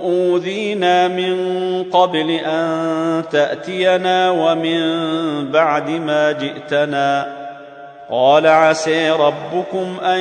اوذينا 0.00 1.08
من 1.08 1.36
قبل 1.84 2.30
ان 2.30 3.22
تاتينا 3.30 4.30
ومن 4.30 4.80
بعد 5.50 5.90
ما 5.90 6.32
جئتنا 6.32 7.35
قال 8.10 8.46
عسي 8.46 9.10
ربكم 9.10 9.96
أن 10.04 10.20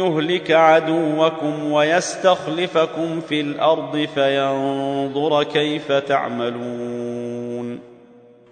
يهلك 0.00 0.50
عدوكم 0.50 1.72
ويستخلفكم 1.72 3.20
في 3.20 3.40
الأرض 3.40 4.08
فينظر 4.14 5.42
كيف 5.42 5.92
تعملون. 5.92 7.80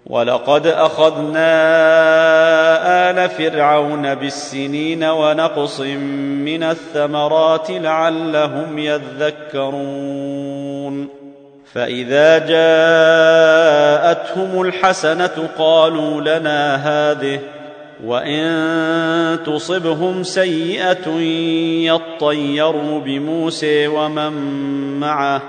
ولقد 0.05 0.67
أخذنا 0.67 1.49
آل 3.09 3.29
فرعون 3.29 4.15
بالسنين 4.15 5.03
ونقص 5.03 5.79
من 5.79 6.63
الثمرات 6.63 7.71
لعلهم 7.71 8.79
يذكرون. 8.79 10.37
فإذا 11.73 12.37
جاءتهم 12.37 13.41
الحسنة 14.61 15.49
قالوا 15.57 16.21
لنا 16.21 16.75
هذه 16.75 17.39
وان 18.05 19.39
تصبهم 19.45 20.23
سيئه 20.23 21.09
يطيروا 21.85 22.99
بموسى 22.99 23.87
ومن 23.87 24.33
معه 24.99 25.41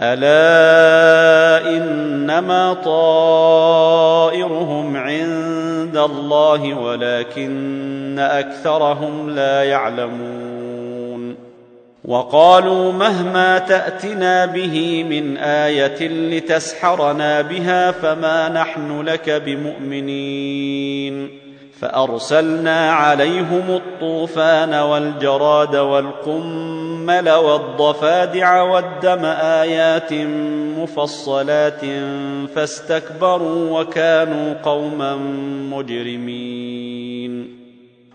الا 0.00 1.76
انما 1.76 2.72
طائرهم 3.54 4.96
عند 4.96 5.96
الله 5.96 6.74
ولكن 6.74 8.18
اكثرهم 8.18 9.30
لا 9.30 9.64
يعلمون 9.64 11.36
وقالوا 12.04 12.92
مهما 12.92 13.58
تاتنا 13.58 14.46
به 14.46 15.04
من 15.10 15.36
إيه 15.36 16.08
لتسحرنا 16.08 17.40
بها 17.40 17.90
فما 17.90 18.48
نحن 18.48 19.00
لك 19.00 19.30
بمؤمنين 19.30 21.30
فأرسلنا 21.80 22.92
عليهم 22.92 23.62
الطوفان 23.70 24.74
والجراد 24.74 25.76
والقمل 25.76 27.30
والضفادع 27.30 28.62
والدم 28.62 29.24
آيات 29.24 30.12
مفصلات 30.78 31.80
فاستكبروا 32.54 33.80
وكانوا 33.80 34.54
قوما 34.62 35.16
مجرمين. 35.70 37.59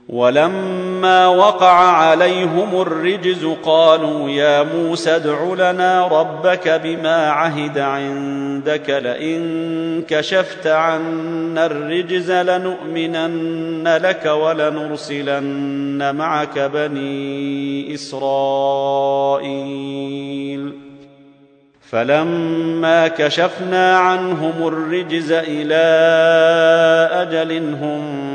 ولما 0.09 1.27
وقع 1.27 1.73
عليهم 1.73 2.81
الرجز 2.81 3.45
قالوا 3.63 4.29
يا 4.29 4.63
موسى 4.63 5.15
ادع 5.15 5.43
لنا 5.71 6.07
ربك 6.07 6.81
بما 6.83 7.29
عهد 7.29 7.77
عندك 7.77 8.89
لئن 8.89 10.01
كشفت 10.07 10.67
عنا 10.67 11.65
الرجز 11.65 12.31
لنؤمنن 12.31 13.97
لك 13.97 14.25
ولنرسلن 14.25 16.15
معك 16.15 16.59
بني 16.59 17.93
إسرائيل. 17.93 19.25
فلما 21.89 23.07
كشفنا 23.07 23.97
عنهم 23.97 24.67
الرجز 24.67 25.31
إلى 25.31 25.85
أجل 27.11 27.75
هم 27.81 28.34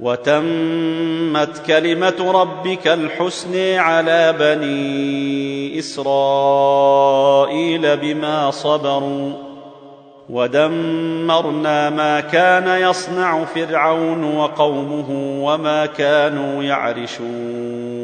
وتمت 0.00 1.66
كلمة 1.66 2.32
ربك 2.32 2.88
الحسن 2.88 3.74
على 3.78 4.34
بني 4.38 5.78
إسرائيل 5.78 7.16
بما 7.96 8.50
صبروا 8.50 9.32
ودمرنا 10.30 11.90
ما 11.90 12.20
كان 12.20 12.90
يصنع 12.90 13.44
فرعون 13.44 14.36
وقومه 14.36 15.10
وما 15.44 15.86
كانوا 15.86 16.62
يعرشون 16.62 18.03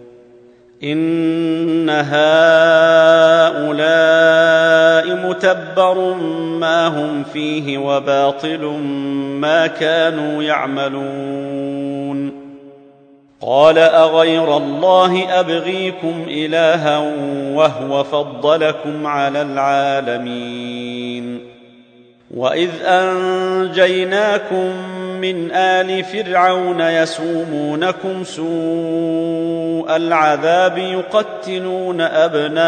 ان 0.83 1.89
هؤلاء 1.89 2.21
متبر 5.29 6.13
ما 6.59 6.87
هم 6.87 7.23
فيه 7.23 7.77
وباطل 7.77 8.65
ما 9.41 9.67
كانوا 9.67 10.43
يعملون 10.43 12.31
قال 13.41 13.77
اغير 13.77 14.57
الله 14.57 15.39
ابغيكم 15.39 16.25
الها 16.27 16.97
وهو 17.55 18.03
فضلكم 18.03 19.07
على 19.07 19.41
العالمين 19.41 20.91
واذ 22.31 22.69
انجيناكم 22.85 24.71
من 25.21 25.51
ال 25.51 26.03
فرعون 26.03 26.81
يسومونكم 26.81 28.23
سوء 28.23 29.60
العذاب 29.95 30.77
يقتلون 30.77 32.01
أبناءكم 32.01 32.61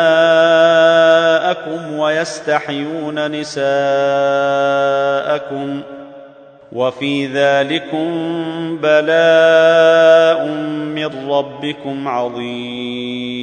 ويستحيون 1.99 3.32
نساءكم 3.32 3.63
وفي 6.71 7.28
ذلكم 7.28 8.07
بلاء 8.82 10.47
من 10.95 11.30
ربكم 11.30 12.07
عظيم. 12.07 13.42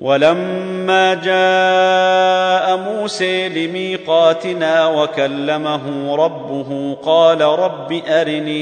ولما 0.00 1.14
جاء 1.14 2.76
موسى 2.76 3.48
لميقاتنا 3.48 4.86
وكلمه 4.86 6.16
ربه 6.16 6.96
قال 7.02 7.40
رب 7.40 8.00
أرني 8.08 8.58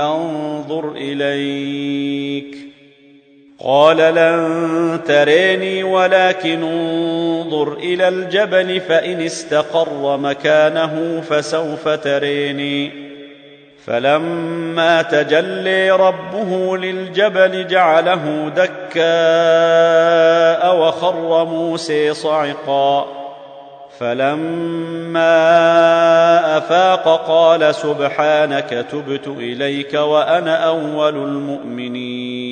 أنظر 0.00 0.92
إليك 0.96 2.56
قال 3.58 3.96
لن 3.96 5.00
تريني 5.06 5.82
ولكن 5.82 6.62
انظر 6.62 7.72
إلى 7.72 8.08
الجبل 8.08 8.80
فإن 8.80 9.20
استقر 9.20 10.16
مكانه 10.16 11.20
فسوف 11.20 11.88
تريني 11.88 13.11
فلما 13.86 15.02
تجلي 15.02 15.90
ربه 15.90 16.76
للجبل 16.76 17.66
جعله 17.66 18.52
دكاء 18.56 19.02
وخر 20.76 21.44
موسى 21.44 22.14
صعقا. 22.14 23.06
فلما 23.98 25.38
أفاق 26.58 27.26
قال 27.28 27.74
سبحانك 27.74 28.86
تبت 28.92 29.28
إليك 29.28 29.94
وأنا 29.94 30.68
أول 30.68 31.14
المؤمنين. 31.14 32.51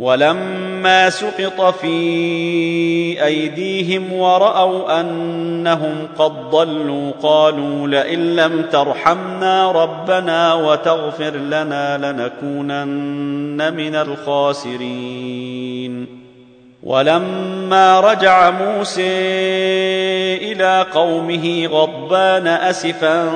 ولما 0.00 1.10
سقط 1.10 1.60
في 1.60 3.24
أيديهم 3.24 4.12
ورأوا 4.12 5.00
أنهم 5.00 6.08
قد 6.18 6.50
ضلوا 6.50 7.12
قالوا 7.22 7.88
لئن 7.88 8.36
لم 8.36 8.62
ترحمنا 8.72 9.72
ربنا 9.72 10.54
وتغفر 10.54 11.36
لنا 11.36 12.12
لنكونن 12.12 13.74
من 13.74 13.94
الخاسرين. 13.94 16.06
ولما 16.82 18.00
رجع 18.00 18.50
موسى 18.50 19.02
إلى 20.36 20.86
قومه 20.94 21.66
غضبان 21.66 22.46
أسفا 22.46 23.30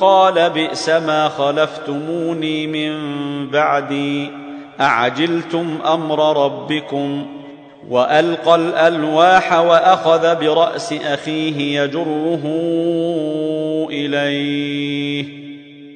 قال 0.00 0.50
بئس 0.50 0.88
ما 0.88 1.28
خلفتموني 1.28 2.66
من 2.66 2.92
بعدي. 3.50 4.41
أعجلتم 4.82 5.78
أمر 5.86 6.44
ربكم 6.44 7.26
وألقى 7.88 8.54
الألواح 8.54 9.52
وأخذ 9.52 10.34
برأس 10.40 10.92
أخيه 10.92 11.80
يجره 11.80 12.42
إليه. 13.90 15.42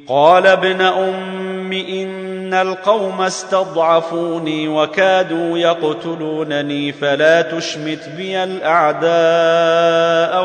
قال 0.08 0.46
ابن 0.46 0.80
أم 0.80 1.72
إن 1.72 2.54
القوم 2.54 3.22
استضعفوني 3.22 4.68
وكادوا 4.68 5.58
يقتلونني 5.58 6.92
فلا 6.92 7.42
تشمت 7.42 8.08
بي 8.16 8.44
الأعداء 8.44 9.06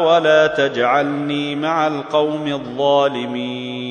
ولا 0.07 0.47
تجعلني 0.47 1.55
مع 1.55 1.87
القوم 1.87 2.47
الظالمين. 2.47 3.90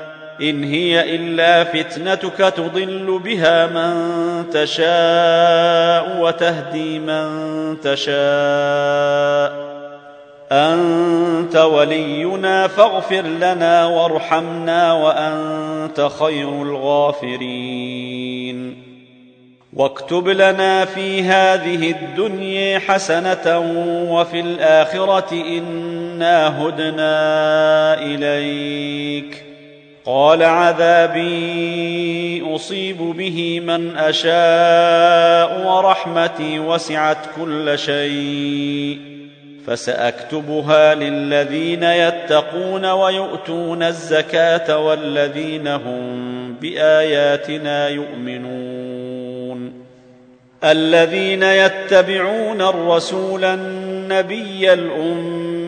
إن 0.41 0.63
هي 0.63 1.15
إلا 1.15 1.63
فتنتك 1.63 2.37
تضل 2.37 3.19
بها 3.23 3.67
من 3.67 3.93
تشاء 4.49 6.21
وتهدي 6.21 6.99
من 6.99 7.27
تشاء. 7.81 9.71
أنت 10.51 11.55
ولينا 11.55 12.67
فاغفر 12.67 13.21
لنا 13.21 13.85
وارحمنا 13.85 14.93
وأنت 14.93 16.09
خير 16.19 16.49
الغافرين. 16.61 18.11
واكتب 19.73 20.27
لنا 20.27 20.85
في 20.85 21.23
هذه 21.23 21.91
الدنيا 21.91 22.79
حسنة 22.79 23.59
وفي 24.09 24.39
الآخرة 24.39 25.31
إنا 25.31 26.61
هدنا 26.61 27.13
إليك. 28.01 29.50
قال 30.05 30.43
عذابي 30.43 31.25
أصيب 32.55 32.97
به 32.97 33.59
من 33.59 33.97
أشاء 33.97 35.67
ورحمتي 35.67 36.59
وسعت 36.59 37.17
كل 37.37 37.79
شيء 37.79 38.99
فسأكتبها 39.67 40.95
للذين 40.95 41.83
يتقون 41.83 42.85
ويؤتون 42.85 43.83
الزكاة 43.83 44.77
والذين 44.77 45.67
هم 45.67 46.53
بآياتنا 46.61 47.89
يؤمنون 47.89 49.73
الذين 50.63 51.43
يتبعون 51.43 52.61
الرسول 52.61 53.43
النبي 53.43 54.73
الأمي 54.73 55.60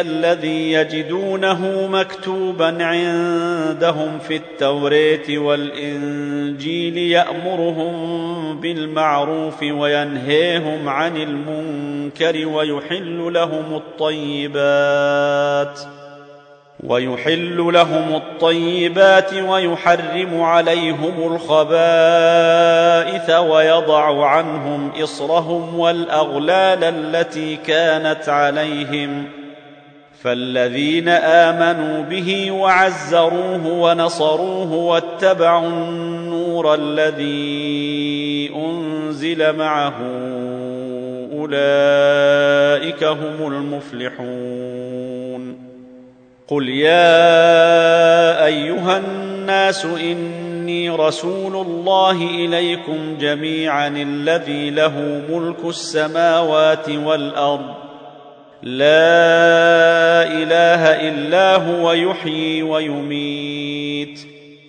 الذي 0.00 0.72
يجدونه 0.72 1.86
مكتوبا 1.86 2.84
عندهم 2.84 4.18
في 4.18 4.36
التوراه 4.36 5.38
والإنجيل 5.38 6.98
يأمرهم 6.98 8.60
بالمعروف 8.60 9.62
وينهيهم 9.62 10.88
عن 10.88 11.16
المنكر 11.16 12.46
ويحل 12.46 13.32
لهم 13.32 13.74
الطيبات 13.74 15.80
ويحل 16.84 17.70
لهم 17.72 18.14
الطيبات 18.14 19.34
ويحرم 19.34 20.40
عليهم 20.40 21.34
الخبائث 21.34 23.30
ويضع 23.30 24.26
عنهم 24.26 24.90
إصرهم 25.02 25.78
والأغلال 25.78 26.84
التي 26.84 27.56
كانت 27.56 28.28
عليهم 28.28 29.41
فالذين 30.22 31.08
آمنوا 31.08 32.02
به 32.02 32.50
وعزروه 32.50 33.66
ونصروه 33.66 34.72
واتبعوا 34.72 35.68
النور 35.68 36.74
الذي 36.74 38.50
أنزل 38.56 39.56
معه 39.56 39.94
أولئك 41.32 43.04
هم 43.04 43.52
المفلحون. 43.52 44.92
قل 46.48 46.68
يا 46.68 48.46
أيها 48.46 48.98
الناس 48.98 49.84
إني 49.84 50.90
رسول 50.90 51.66
الله 51.66 52.22
إليكم 52.22 53.16
جميعا 53.20 53.88
الذي 53.88 54.70
له 54.70 55.22
ملك 55.30 55.64
السماوات 55.64 56.88
والأرض 56.90 57.81
لا 58.62 60.22
إله 60.22 61.08
إلا 61.08 61.56
هو 61.56 61.92
يحيي 61.92 62.62
ويميت. 62.62 64.20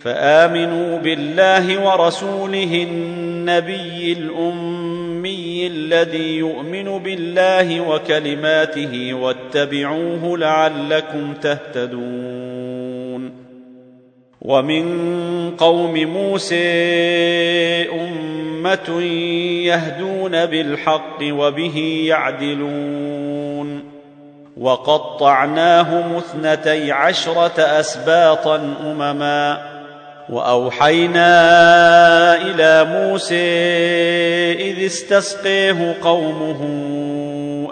فآمنوا 0.02 0.98
بالله 0.98 1.86
ورسوله 1.86 2.88
النبي 2.90 4.14
الأمي 4.14 5.68
الذي 5.68 6.38
يؤمن 6.38 7.00
بالله 7.00 7.82
وكلماته 7.82 9.14
واتبعوه 9.14 10.38
لعلكم 10.38 11.34
تهتدون. 11.34 12.43
ومن 14.44 15.52
قوم 15.58 15.94
موسى 15.94 16.56
أمة 17.92 19.02
يهدون 19.66 20.46
بالحق 20.46 21.18
وبه 21.24 22.06
يعدلون. 22.08 23.84
وقطعناهم 24.58 26.16
اثنتي 26.16 26.92
عشرة 26.92 27.62
أسباطا 27.62 28.76
أمما. 28.84 29.74
وأوحينا 30.30 31.32
إلى 32.42 32.84
موسى 32.84 33.36
إذ 34.54 34.86
استسقيه 34.86 35.96
قومه. 36.02 36.84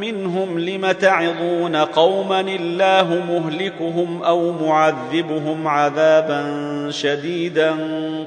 منهم 0.00 0.58
لم 0.58 0.92
تعظون 0.92 1.76
قوما 1.76 2.40
الله 2.40 3.22
مهلكهم 3.28 4.22
أو 4.22 4.52
معذبهم 4.52 5.68
عذابا 5.68 6.46
شديدا 6.90 7.76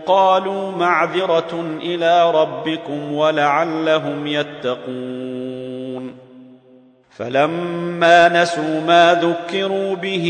قالوا 0.06 0.72
معذرة 0.72 1.78
إلى 1.82 2.32
ربكم 2.32 3.14
ولعلهم 3.14 4.28
يتقون 4.28 5.50
فلما 7.20 8.42
نسوا 8.42 8.82
ما 8.88 9.14
ذكروا 9.14 9.96
به 9.96 10.26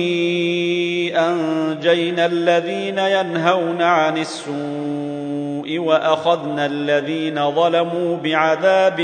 أنجينا 1.15 2.25
الذين 2.25 2.97
ينهون 2.97 3.81
عن 3.81 4.17
السوء 4.17 5.79
وأخذنا 5.79 6.65
الذين 6.65 7.51
ظلموا 7.51 8.17
بعذاب 8.17 8.97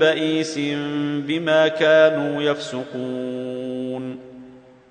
بئيس 0.00 0.58
بما 1.26 1.68
كانوا 1.68 2.42
يفسقون. 2.42 4.18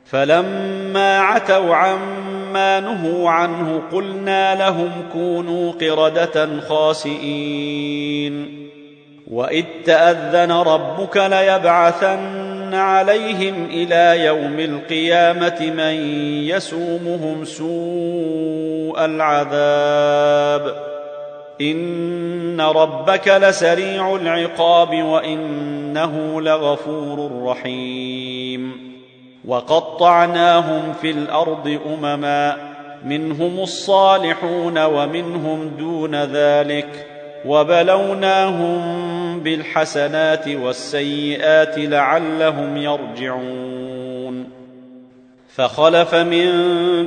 فلما 0.05 1.19
عتوا 1.19 1.75
عما 1.75 2.79
نهوا 2.79 3.29
عنه 3.29 3.81
قلنا 3.91 4.55
لهم 4.55 4.91
كونوا 5.13 5.71
قردة 5.71 6.59
خاسئين. 6.59 8.65
وإذ 9.31 9.65
تأذن 9.85 10.51
ربك 10.51 11.17
ليبعثن 11.17 12.73
عليهم 12.73 13.65
إلى 13.65 14.25
يوم 14.25 14.59
القيامة 14.59 15.61
من 15.61 15.93
يسومهم 16.47 17.45
سوء 17.45 19.05
العذاب. 19.05 20.94
ان 21.61 22.61
ربك 22.61 23.27
لسريع 23.27 24.15
العقاب 24.15 25.03
وانه 25.03 26.41
لغفور 26.41 27.43
رحيم. 27.43 28.95
وقطعناهم 29.47 30.93
في 30.93 31.11
الأرض 31.11 31.79
امما 31.85 32.57
منهم 33.05 33.59
الصالحون 33.59 34.85
ومنهم 34.85 35.71
دون 35.79 36.15
ذلك 36.15 37.07
وبلوناهم 37.45 39.05
بالحسنات 39.39 40.47
والسيئات 40.47 41.77
لعلهم 41.77 42.77
يرجعون. 42.77 43.84
فخلف 45.55 46.15
من 46.15 46.51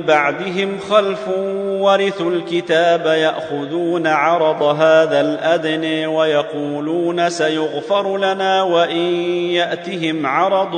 بعدهم 0.01 0.79
خلف 0.89 1.27
ورثوا 1.57 2.31
الكتاب 2.31 3.05
يأخذون 3.05 4.07
عرض 4.07 4.63
هذا 4.63 5.21
الادنى 5.21 6.07
ويقولون 6.07 7.29
سيغفر 7.29 8.17
لنا 8.17 8.63
وإن 8.63 9.13
يأتهم 9.51 10.25
عرض 10.25 10.75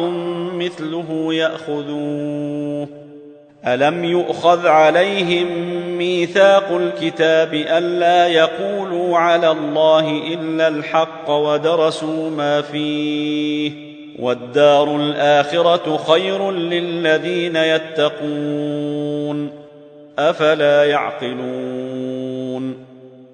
مثله 0.53 1.34
يأخذوه. 1.34 2.88
ألم 3.67 4.05
يؤخذ 4.05 4.67
عليهم 4.67 5.47
ميثاق 5.97 6.72
الكتاب 6.72 7.53
ألا 7.53 8.28
يقولوا 8.28 9.17
على 9.17 9.51
الله 9.51 10.09
إلا 10.34 10.67
الحق 10.67 11.30
ودرسوا 11.30 12.30
ما 12.30 12.61
فيه؟ 12.61 13.90
والدار 14.20 14.95
الآخرة 14.95 15.97
خير 15.97 16.51
للذين 16.51 17.55
يتقون 17.55 19.51
أفلا 20.20 20.86
يعقلون 20.86 22.32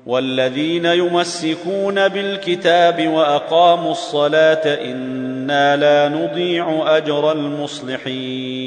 والذين 0.05 0.85
يمسكون 0.85 2.07
بالكتاب 2.07 3.07
وأقاموا 3.07 3.91
الصلاة 3.91 4.83
إنا 4.91 5.75
لا 5.75 6.09
نضيع 6.09 6.97
أجر 6.97 7.31
المصلحين 7.31 8.66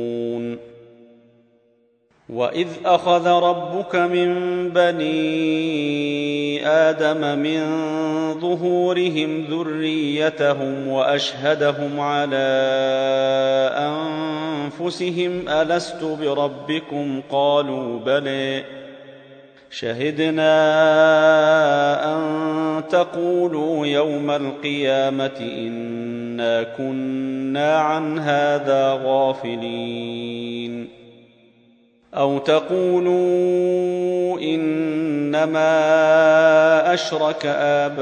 واذ 2.31 2.67
اخذ 2.85 3.27
ربك 3.27 3.95
من 3.95 4.29
بني 4.69 6.67
آدم 6.67 7.39
من 7.39 7.61
ظهورهم 8.39 9.45
ذريتهم 9.49 10.87
واشهدهم 10.87 11.99
على 11.99 12.47
انفسهم 13.77 15.49
الست 15.49 16.03
بربكم 16.03 17.21
قالوا 17.31 17.99
بلى 17.99 18.63
شهدنا 19.69 20.53
ان 22.15 22.83
تقولوا 22.89 23.85
يوم 23.85 24.31
القيامه 24.31 25.39
انا 25.57 26.63
كنا 26.63 27.77
عن 27.77 28.19
هذا 28.19 29.01
غافلين 29.05 31.00
أو 32.13 32.37
تقولوا 32.37 34.39
إنما 34.39 35.73
أشرك 36.93 37.45
آباؤنا 37.45 37.99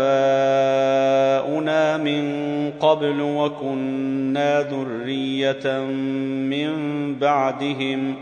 من 1.98 2.24
قبل 2.80 3.22
وكنا 3.22 4.62
ذرية 4.62 5.80
من 6.50 6.70
بعدهم 7.16 8.16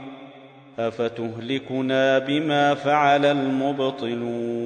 أفتهلكنا 0.80 2.20
بما 2.20 2.74
فعل 2.74 3.26
المبطلون 3.26 4.58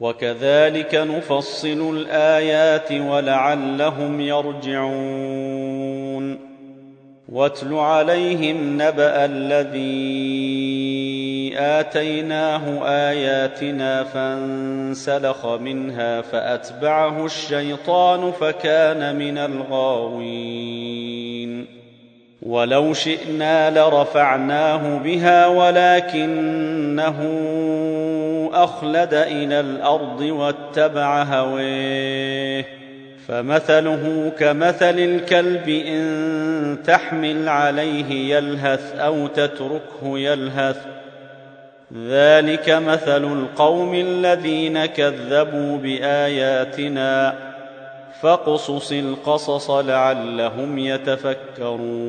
وكذلك 0.00 0.94
نفصل 0.94 1.96
الآيات 1.96 2.92
ولعلهم 2.92 4.20
يرجعون 4.20 5.67
واتل 7.28 7.74
عليهم 7.74 8.82
نبأ 8.82 9.24
الذي 9.24 10.48
آتيناه 11.56 12.84
آياتنا 12.84 14.04
فانسلخ 14.04 15.46
منها 15.46 16.20
فأتبعه 16.20 17.24
الشيطان 17.26 18.32
فكان 18.32 19.16
من 19.16 19.38
الغاوين. 19.38 20.68
ولو 22.42 22.92
شئنا 22.92 23.70
لرفعناه 23.70 24.98
بها 24.98 25.46
ولكنه 25.46 27.18
أخلد 28.54 29.14
إلى 29.14 29.60
الأرض 29.60 30.20
واتبع 30.20 31.22
هويه 31.22 32.77
فمثله 33.28 34.32
كمثل 34.38 34.98
الكلب 34.98 35.68
إن 35.68 36.78
تحمل 36.84 37.48
عليه 37.48 38.36
يلهث 38.36 38.96
أو 38.96 39.26
تتركه 39.26 40.18
يلهث. 40.18 40.86
ذلك 42.08 42.70
مثل 42.70 43.24
القوم 43.24 43.94
الذين 43.94 44.86
كذبوا 44.86 45.78
بآياتنا 45.78 47.34
فاقصص 48.20 48.92
القصص 48.92 49.70
لعلهم 49.70 50.78
يتفكرون. 50.78 52.08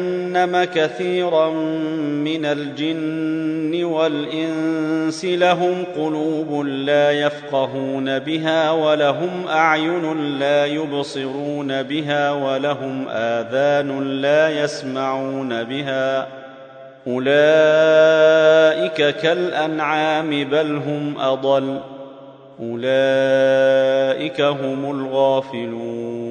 كثيرا 0.75 1.49
من 2.23 2.45
الجن 2.45 3.83
والإنس 3.83 5.25
لهم 5.25 5.83
قلوب 5.95 6.65
لا 6.65 7.11
يفقهون 7.11 8.19
بها 8.19 8.71
ولهم 8.71 9.47
أعين 9.47 10.37
لا 10.39 10.65
يبصرون 10.65 11.83
بها 11.83 12.31
ولهم 12.31 13.05
آذان 13.09 14.21
لا 14.21 14.63
يسمعون 14.63 15.63
بها 15.63 16.27
أولئك 17.07 19.15
كالأنعام 19.15 20.43
بل 20.43 20.75
هم 20.75 21.15
أضل 21.19 21.79
أولئك 22.59 24.41
هم 24.41 24.91
الغافلون 24.91 26.30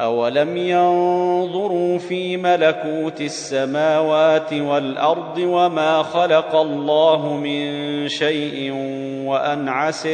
اولم 0.00 0.56
ينظروا 0.56 1.98
في 1.98 2.36
ملكوت 2.36 3.20
السماوات 3.20 4.52
والارض 4.52 5.38
وما 5.38 6.02
خلق 6.02 6.56
الله 6.56 7.36
من 7.36 8.08
شيء 8.08 8.72
وان 9.26 9.68
عسي 9.68 10.10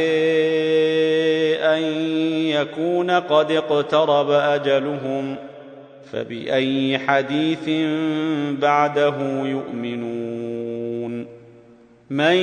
ان 1.56 1.82
يكون 2.46 3.10
قد 3.10 3.50
اقترب 3.52 4.30
اجلهم 4.30 5.36
فباي 6.12 6.98
حديث 6.98 7.68
بعده 8.60 9.16
يؤمنون 9.44 10.19
من 12.10 12.34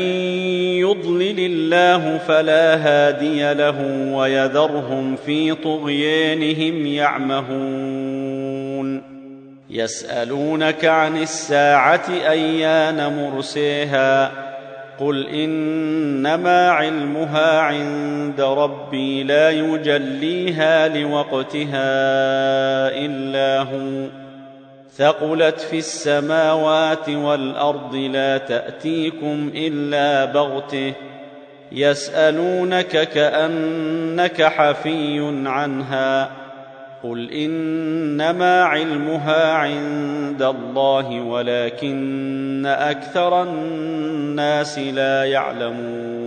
يضلل 0.80 1.40
الله 1.40 2.18
فلا 2.18 2.76
هادي 2.76 3.54
له 3.54 4.12
ويذرهم 4.14 5.16
في 5.16 5.54
طغيانهم 5.54 6.86
يعمهون. 6.86 8.38
يسألونك 9.70 10.86
عن 10.86 11.22
الساعة 11.22 12.04
أيان 12.30 13.16
مرسيها 13.16 14.32
قل 15.00 15.28
إنما 15.28 16.70
علمها 16.70 17.60
عند 17.60 18.42
ربي 18.42 19.24
لا 19.24 19.50
يجليها 19.50 20.88
لوقتها 20.88 21.88
إلا 23.06 23.62
هو. 23.62 24.27
ثقلت 24.98 25.60
في 25.60 25.78
السماوات 25.78 27.10
والأرض 27.10 27.96
لا 27.96 28.38
تأتيكم 28.38 29.52
إلا 29.56 30.26
بغتة 30.26 30.94
يسألونك 31.72 33.10
كأنك 33.10 34.44
حفي 34.44 35.44
عنها 35.46 36.32
قل 37.04 37.32
إنما 37.32 38.64
علمها 38.64 39.54
عند 39.54 40.42
الله 40.42 41.22
ولكن 41.22 42.66
أكثر 42.66 43.44
الناس 43.44 44.80
لا 44.80 45.24
يعلمون. 45.24 46.27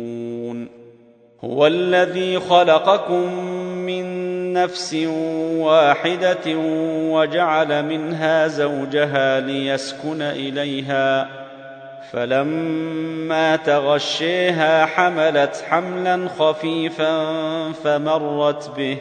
هو 1.43 1.67
الذي 1.67 2.39
خلقكم 2.39 3.33
من 3.75 4.53
نفس 4.53 4.93
واحدة 5.57 6.55
وجعل 7.11 7.85
منها 7.85 8.47
زوجها 8.47 9.39
ليسكن 9.39 10.21
إليها. 10.21 11.27
فلما 12.11 13.55
تغشيها 13.55 14.85
حملت 14.85 15.63
حملا 15.69 16.29
خفيفا 16.39 17.31
فمرت 17.71 18.69
به. 18.77 18.97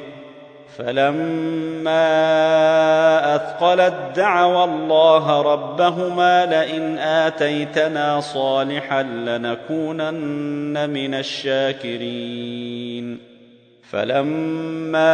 فلما 0.80 2.16
أثقلت 3.36 3.94
دعوا 4.16 4.64
الله 4.64 5.42
ربهما 5.42 6.46
لئن 6.46 6.98
آتيتنا 6.98 8.20
صالحا 8.20 9.02
لنكونن 9.02 10.90
من 10.90 11.14
الشاكرين. 11.14 13.18
فلما 13.90 15.06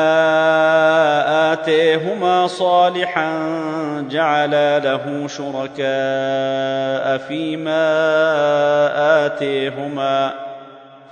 آتيهما 1.52 2.46
صالحا 2.46 3.30
جعلا 4.10 4.78
له 4.78 5.26
شركاء 5.26 7.18
فيما 7.18 7.86
آتيهما 9.26 10.30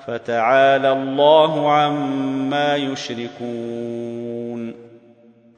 فتعالى 0.07 0.92
الله 0.92 1.72
عما 1.72 2.76
يشركون. 2.76 4.13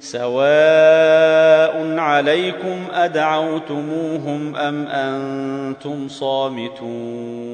سواء 0.00 1.98
عليكم 1.98 2.78
ادعوتموهم 2.92 4.56
ام 4.56 4.86
أنتم 4.86 6.08
صامتون 6.08 7.46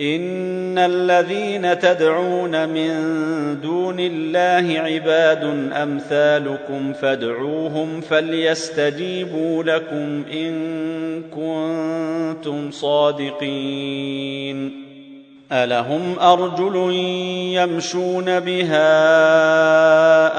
ان 0.00 0.78
الذين 0.78 1.78
تدعون 1.78 2.68
من 2.68 2.90
دون 3.60 3.96
الله 4.00 4.80
عباد 4.80 5.44
امثالكم 5.72 6.92
فادعوهم 6.92 8.00
فليستجيبوا 8.00 9.64
لكم 9.64 10.24
ان 10.32 11.22
كنتم 11.22 12.70
صادقين 12.70 14.18
الهم 15.52 16.18
ارجل 16.20 16.92
يمشون 17.54 18.40
بها 18.40 18.86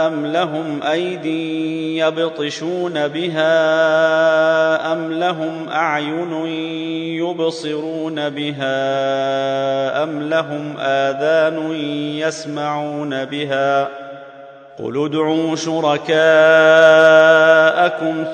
ام 0.07 0.25
لهم 0.25 0.83
ايدي 0.83 1.97
يبطشون 1.97 3.07
بها 3.07 3.53
ام 4.93 5.13
لهم 5.13 5.69
اعين 5.69 6.45
يبصرون 7.17 8.29
بها 8.29 8.73
ام 10.03 10.29
لهم 10.29 10.75
اذان 10.79 11.71
يسمعون 12.17 13.25
بها 13.25 13.87
قل 14.79 15.05
ادعوا 15.05 15.55
شركاءكم 15.55 16.13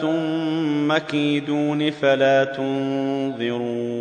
ثم 0.01 0.97
كيدون 0.97 1.91
فلا 1.91 2.43
تنظرون 2.43 3.94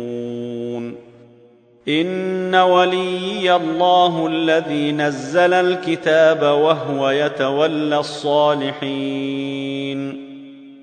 إن 1.87 2.55
وليي 2.55 3.55
الله 3.55 4.27
الذي 4.27 4.91
نزل 4.91 5.53
الكتاب 5.53 6.41
وهو 6.41 7.09
يتولى 7.09 7.97
الصالحين 7.97 9.45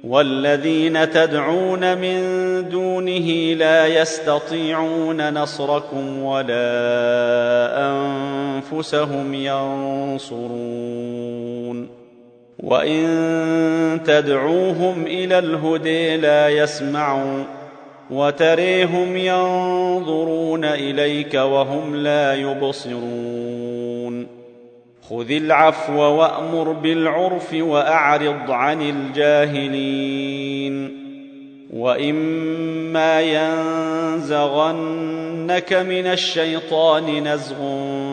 والذين 0.05 1.11
تدعون 1.11 1.99
من 1.99 2.19
دونه 2.69 3.55
لا 3.59 3.87
يستطيعون 3.87 5.35
نصركم 5.35 6.23
ولا 6.23 6.63
أنفسهم 7.91 9.35
ينصرون 9.35 10.43
وإن 12.59 14.01
تدعوهم 14.07 15.07
إلى 15.07 15.39
الهدي 15.39 16.17
لا 16.17 16.49
يسمعون 16.49 17.62
وتريهم 18.11 19.17
ينظرون 19.17 20.65
إليك 20.65 21.35
وهم 21.35 21.97
لا 21.97 22.35
يبصرون. 22.35 24.27
خذ 25.11 25.31
العفو 25.31 26.03
وأمر 26.03 26.73
بالعرف 26.73 27.55
وأعرض 27.55 28.51
عن 28.51 28.83
الجاهلين. 28.83 31.03
وإما 31.73 33.21
ينزغنك 34.21 35.73
من 35.73 36.07
الشيطان 36.07 37.29
نزغ 37.29 37.57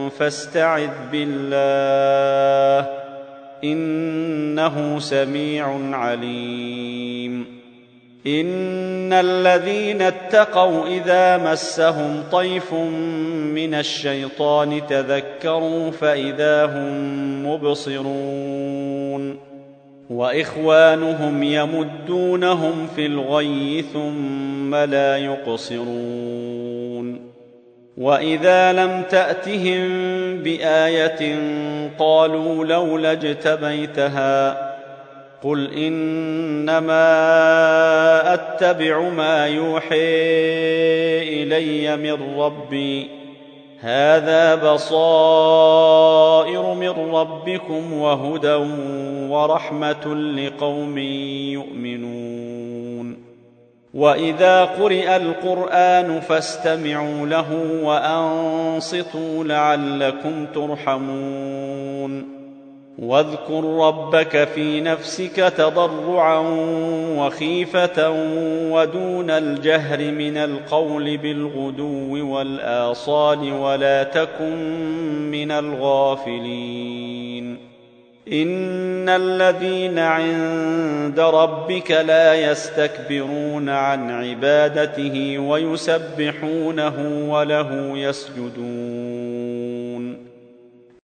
فاستعذ 0.09 0.89
بالله 1.11 2.89
إنه 3.63 4.99
سميع 4.99 5.97
عليم. 5.97 7.58
ان 8.27 9.13
الذين 9.13 10.01
اتقوا 10.01 10.87
اذا 10.87 11.37
مسهم 11.37 12.23
طيف 12.31 12.73
من 13.53 13.73
الشيطان 13.73 14.81
تذكروا 14.87 15.91
فاذا 15.91 16.65
هم 16.65 17.45
مبصرون 17.47 19.39
واخوانهم 20.09 21.43
يمدونهم 21.43 22.87
في 22.95 23.05
الغي 23.05 23.85
ثم 23.93 24.75
لا 24.75 25.17
يقصرون 25.17 26.49
واذا 27.97 28.73
لم 28.73 29.03
تاتهم 29.09 29.87
بايه 30.37 31.39
قالوا 31.99 32.65
لولا 32.65 33.11
اجتبيتها 33.11 34.68
قل 35.43 35.73
انما 35.73 37.03
اتبع 38.33 39.09
ما 39.09 39.47
يوحي 39.47 39.93
الي 41.43 41.97
من 41.97 42.39
ربي. 42.39 43.07
هذا 43.79 44.73
بصائر 44.73 46.73
من 46.73 46.89
ربكم 46.89 47.93
وهدى 47.93 48.55
ورحمه 49.29 50.15
لقوم 50.15 50.97
يؤمنون. 51.57 53.17
واذا 53.93 54.65
قرئ 54.65 55.15
القران 55.15 56.19
فاستمعوا 56.19 57.27
له 57.27 57.79
وانصتوا 57.83 59.43
لعلكم 59.43 60.45
ترحمون. 60.45 62.38
واذكر 63.01 63.63
ربك 63.63 64.47
في 64.47 64.81
نفسك 64.81 65.53
تضرعا 65.57 66.39
وخيفة 67.17 68.09
ودون 68.71 69.29
الجهر 69.29 70.11
من 70.11 70.37
القول 70.37 71.17
بالغدو 71.17 72.35
والآصال 72.35 73.53
ولا 73.53 74.03
تكن 74.03 74.57
من 75.31 75.51
الغافلين. 75.51 76.89
إن 78.33 79.09
الذين 79.09 79.99
عند 79.99 81.19
ربك 81.19 81.91
لا 81.91 82.51
يستكبرون 82.51 83.69
عن 83.69 84.11
عبادته 84.11 85.39
ويسبحونه 85.39 87.25
وله 87.29 87.97
يسجدون. 87.97 88.98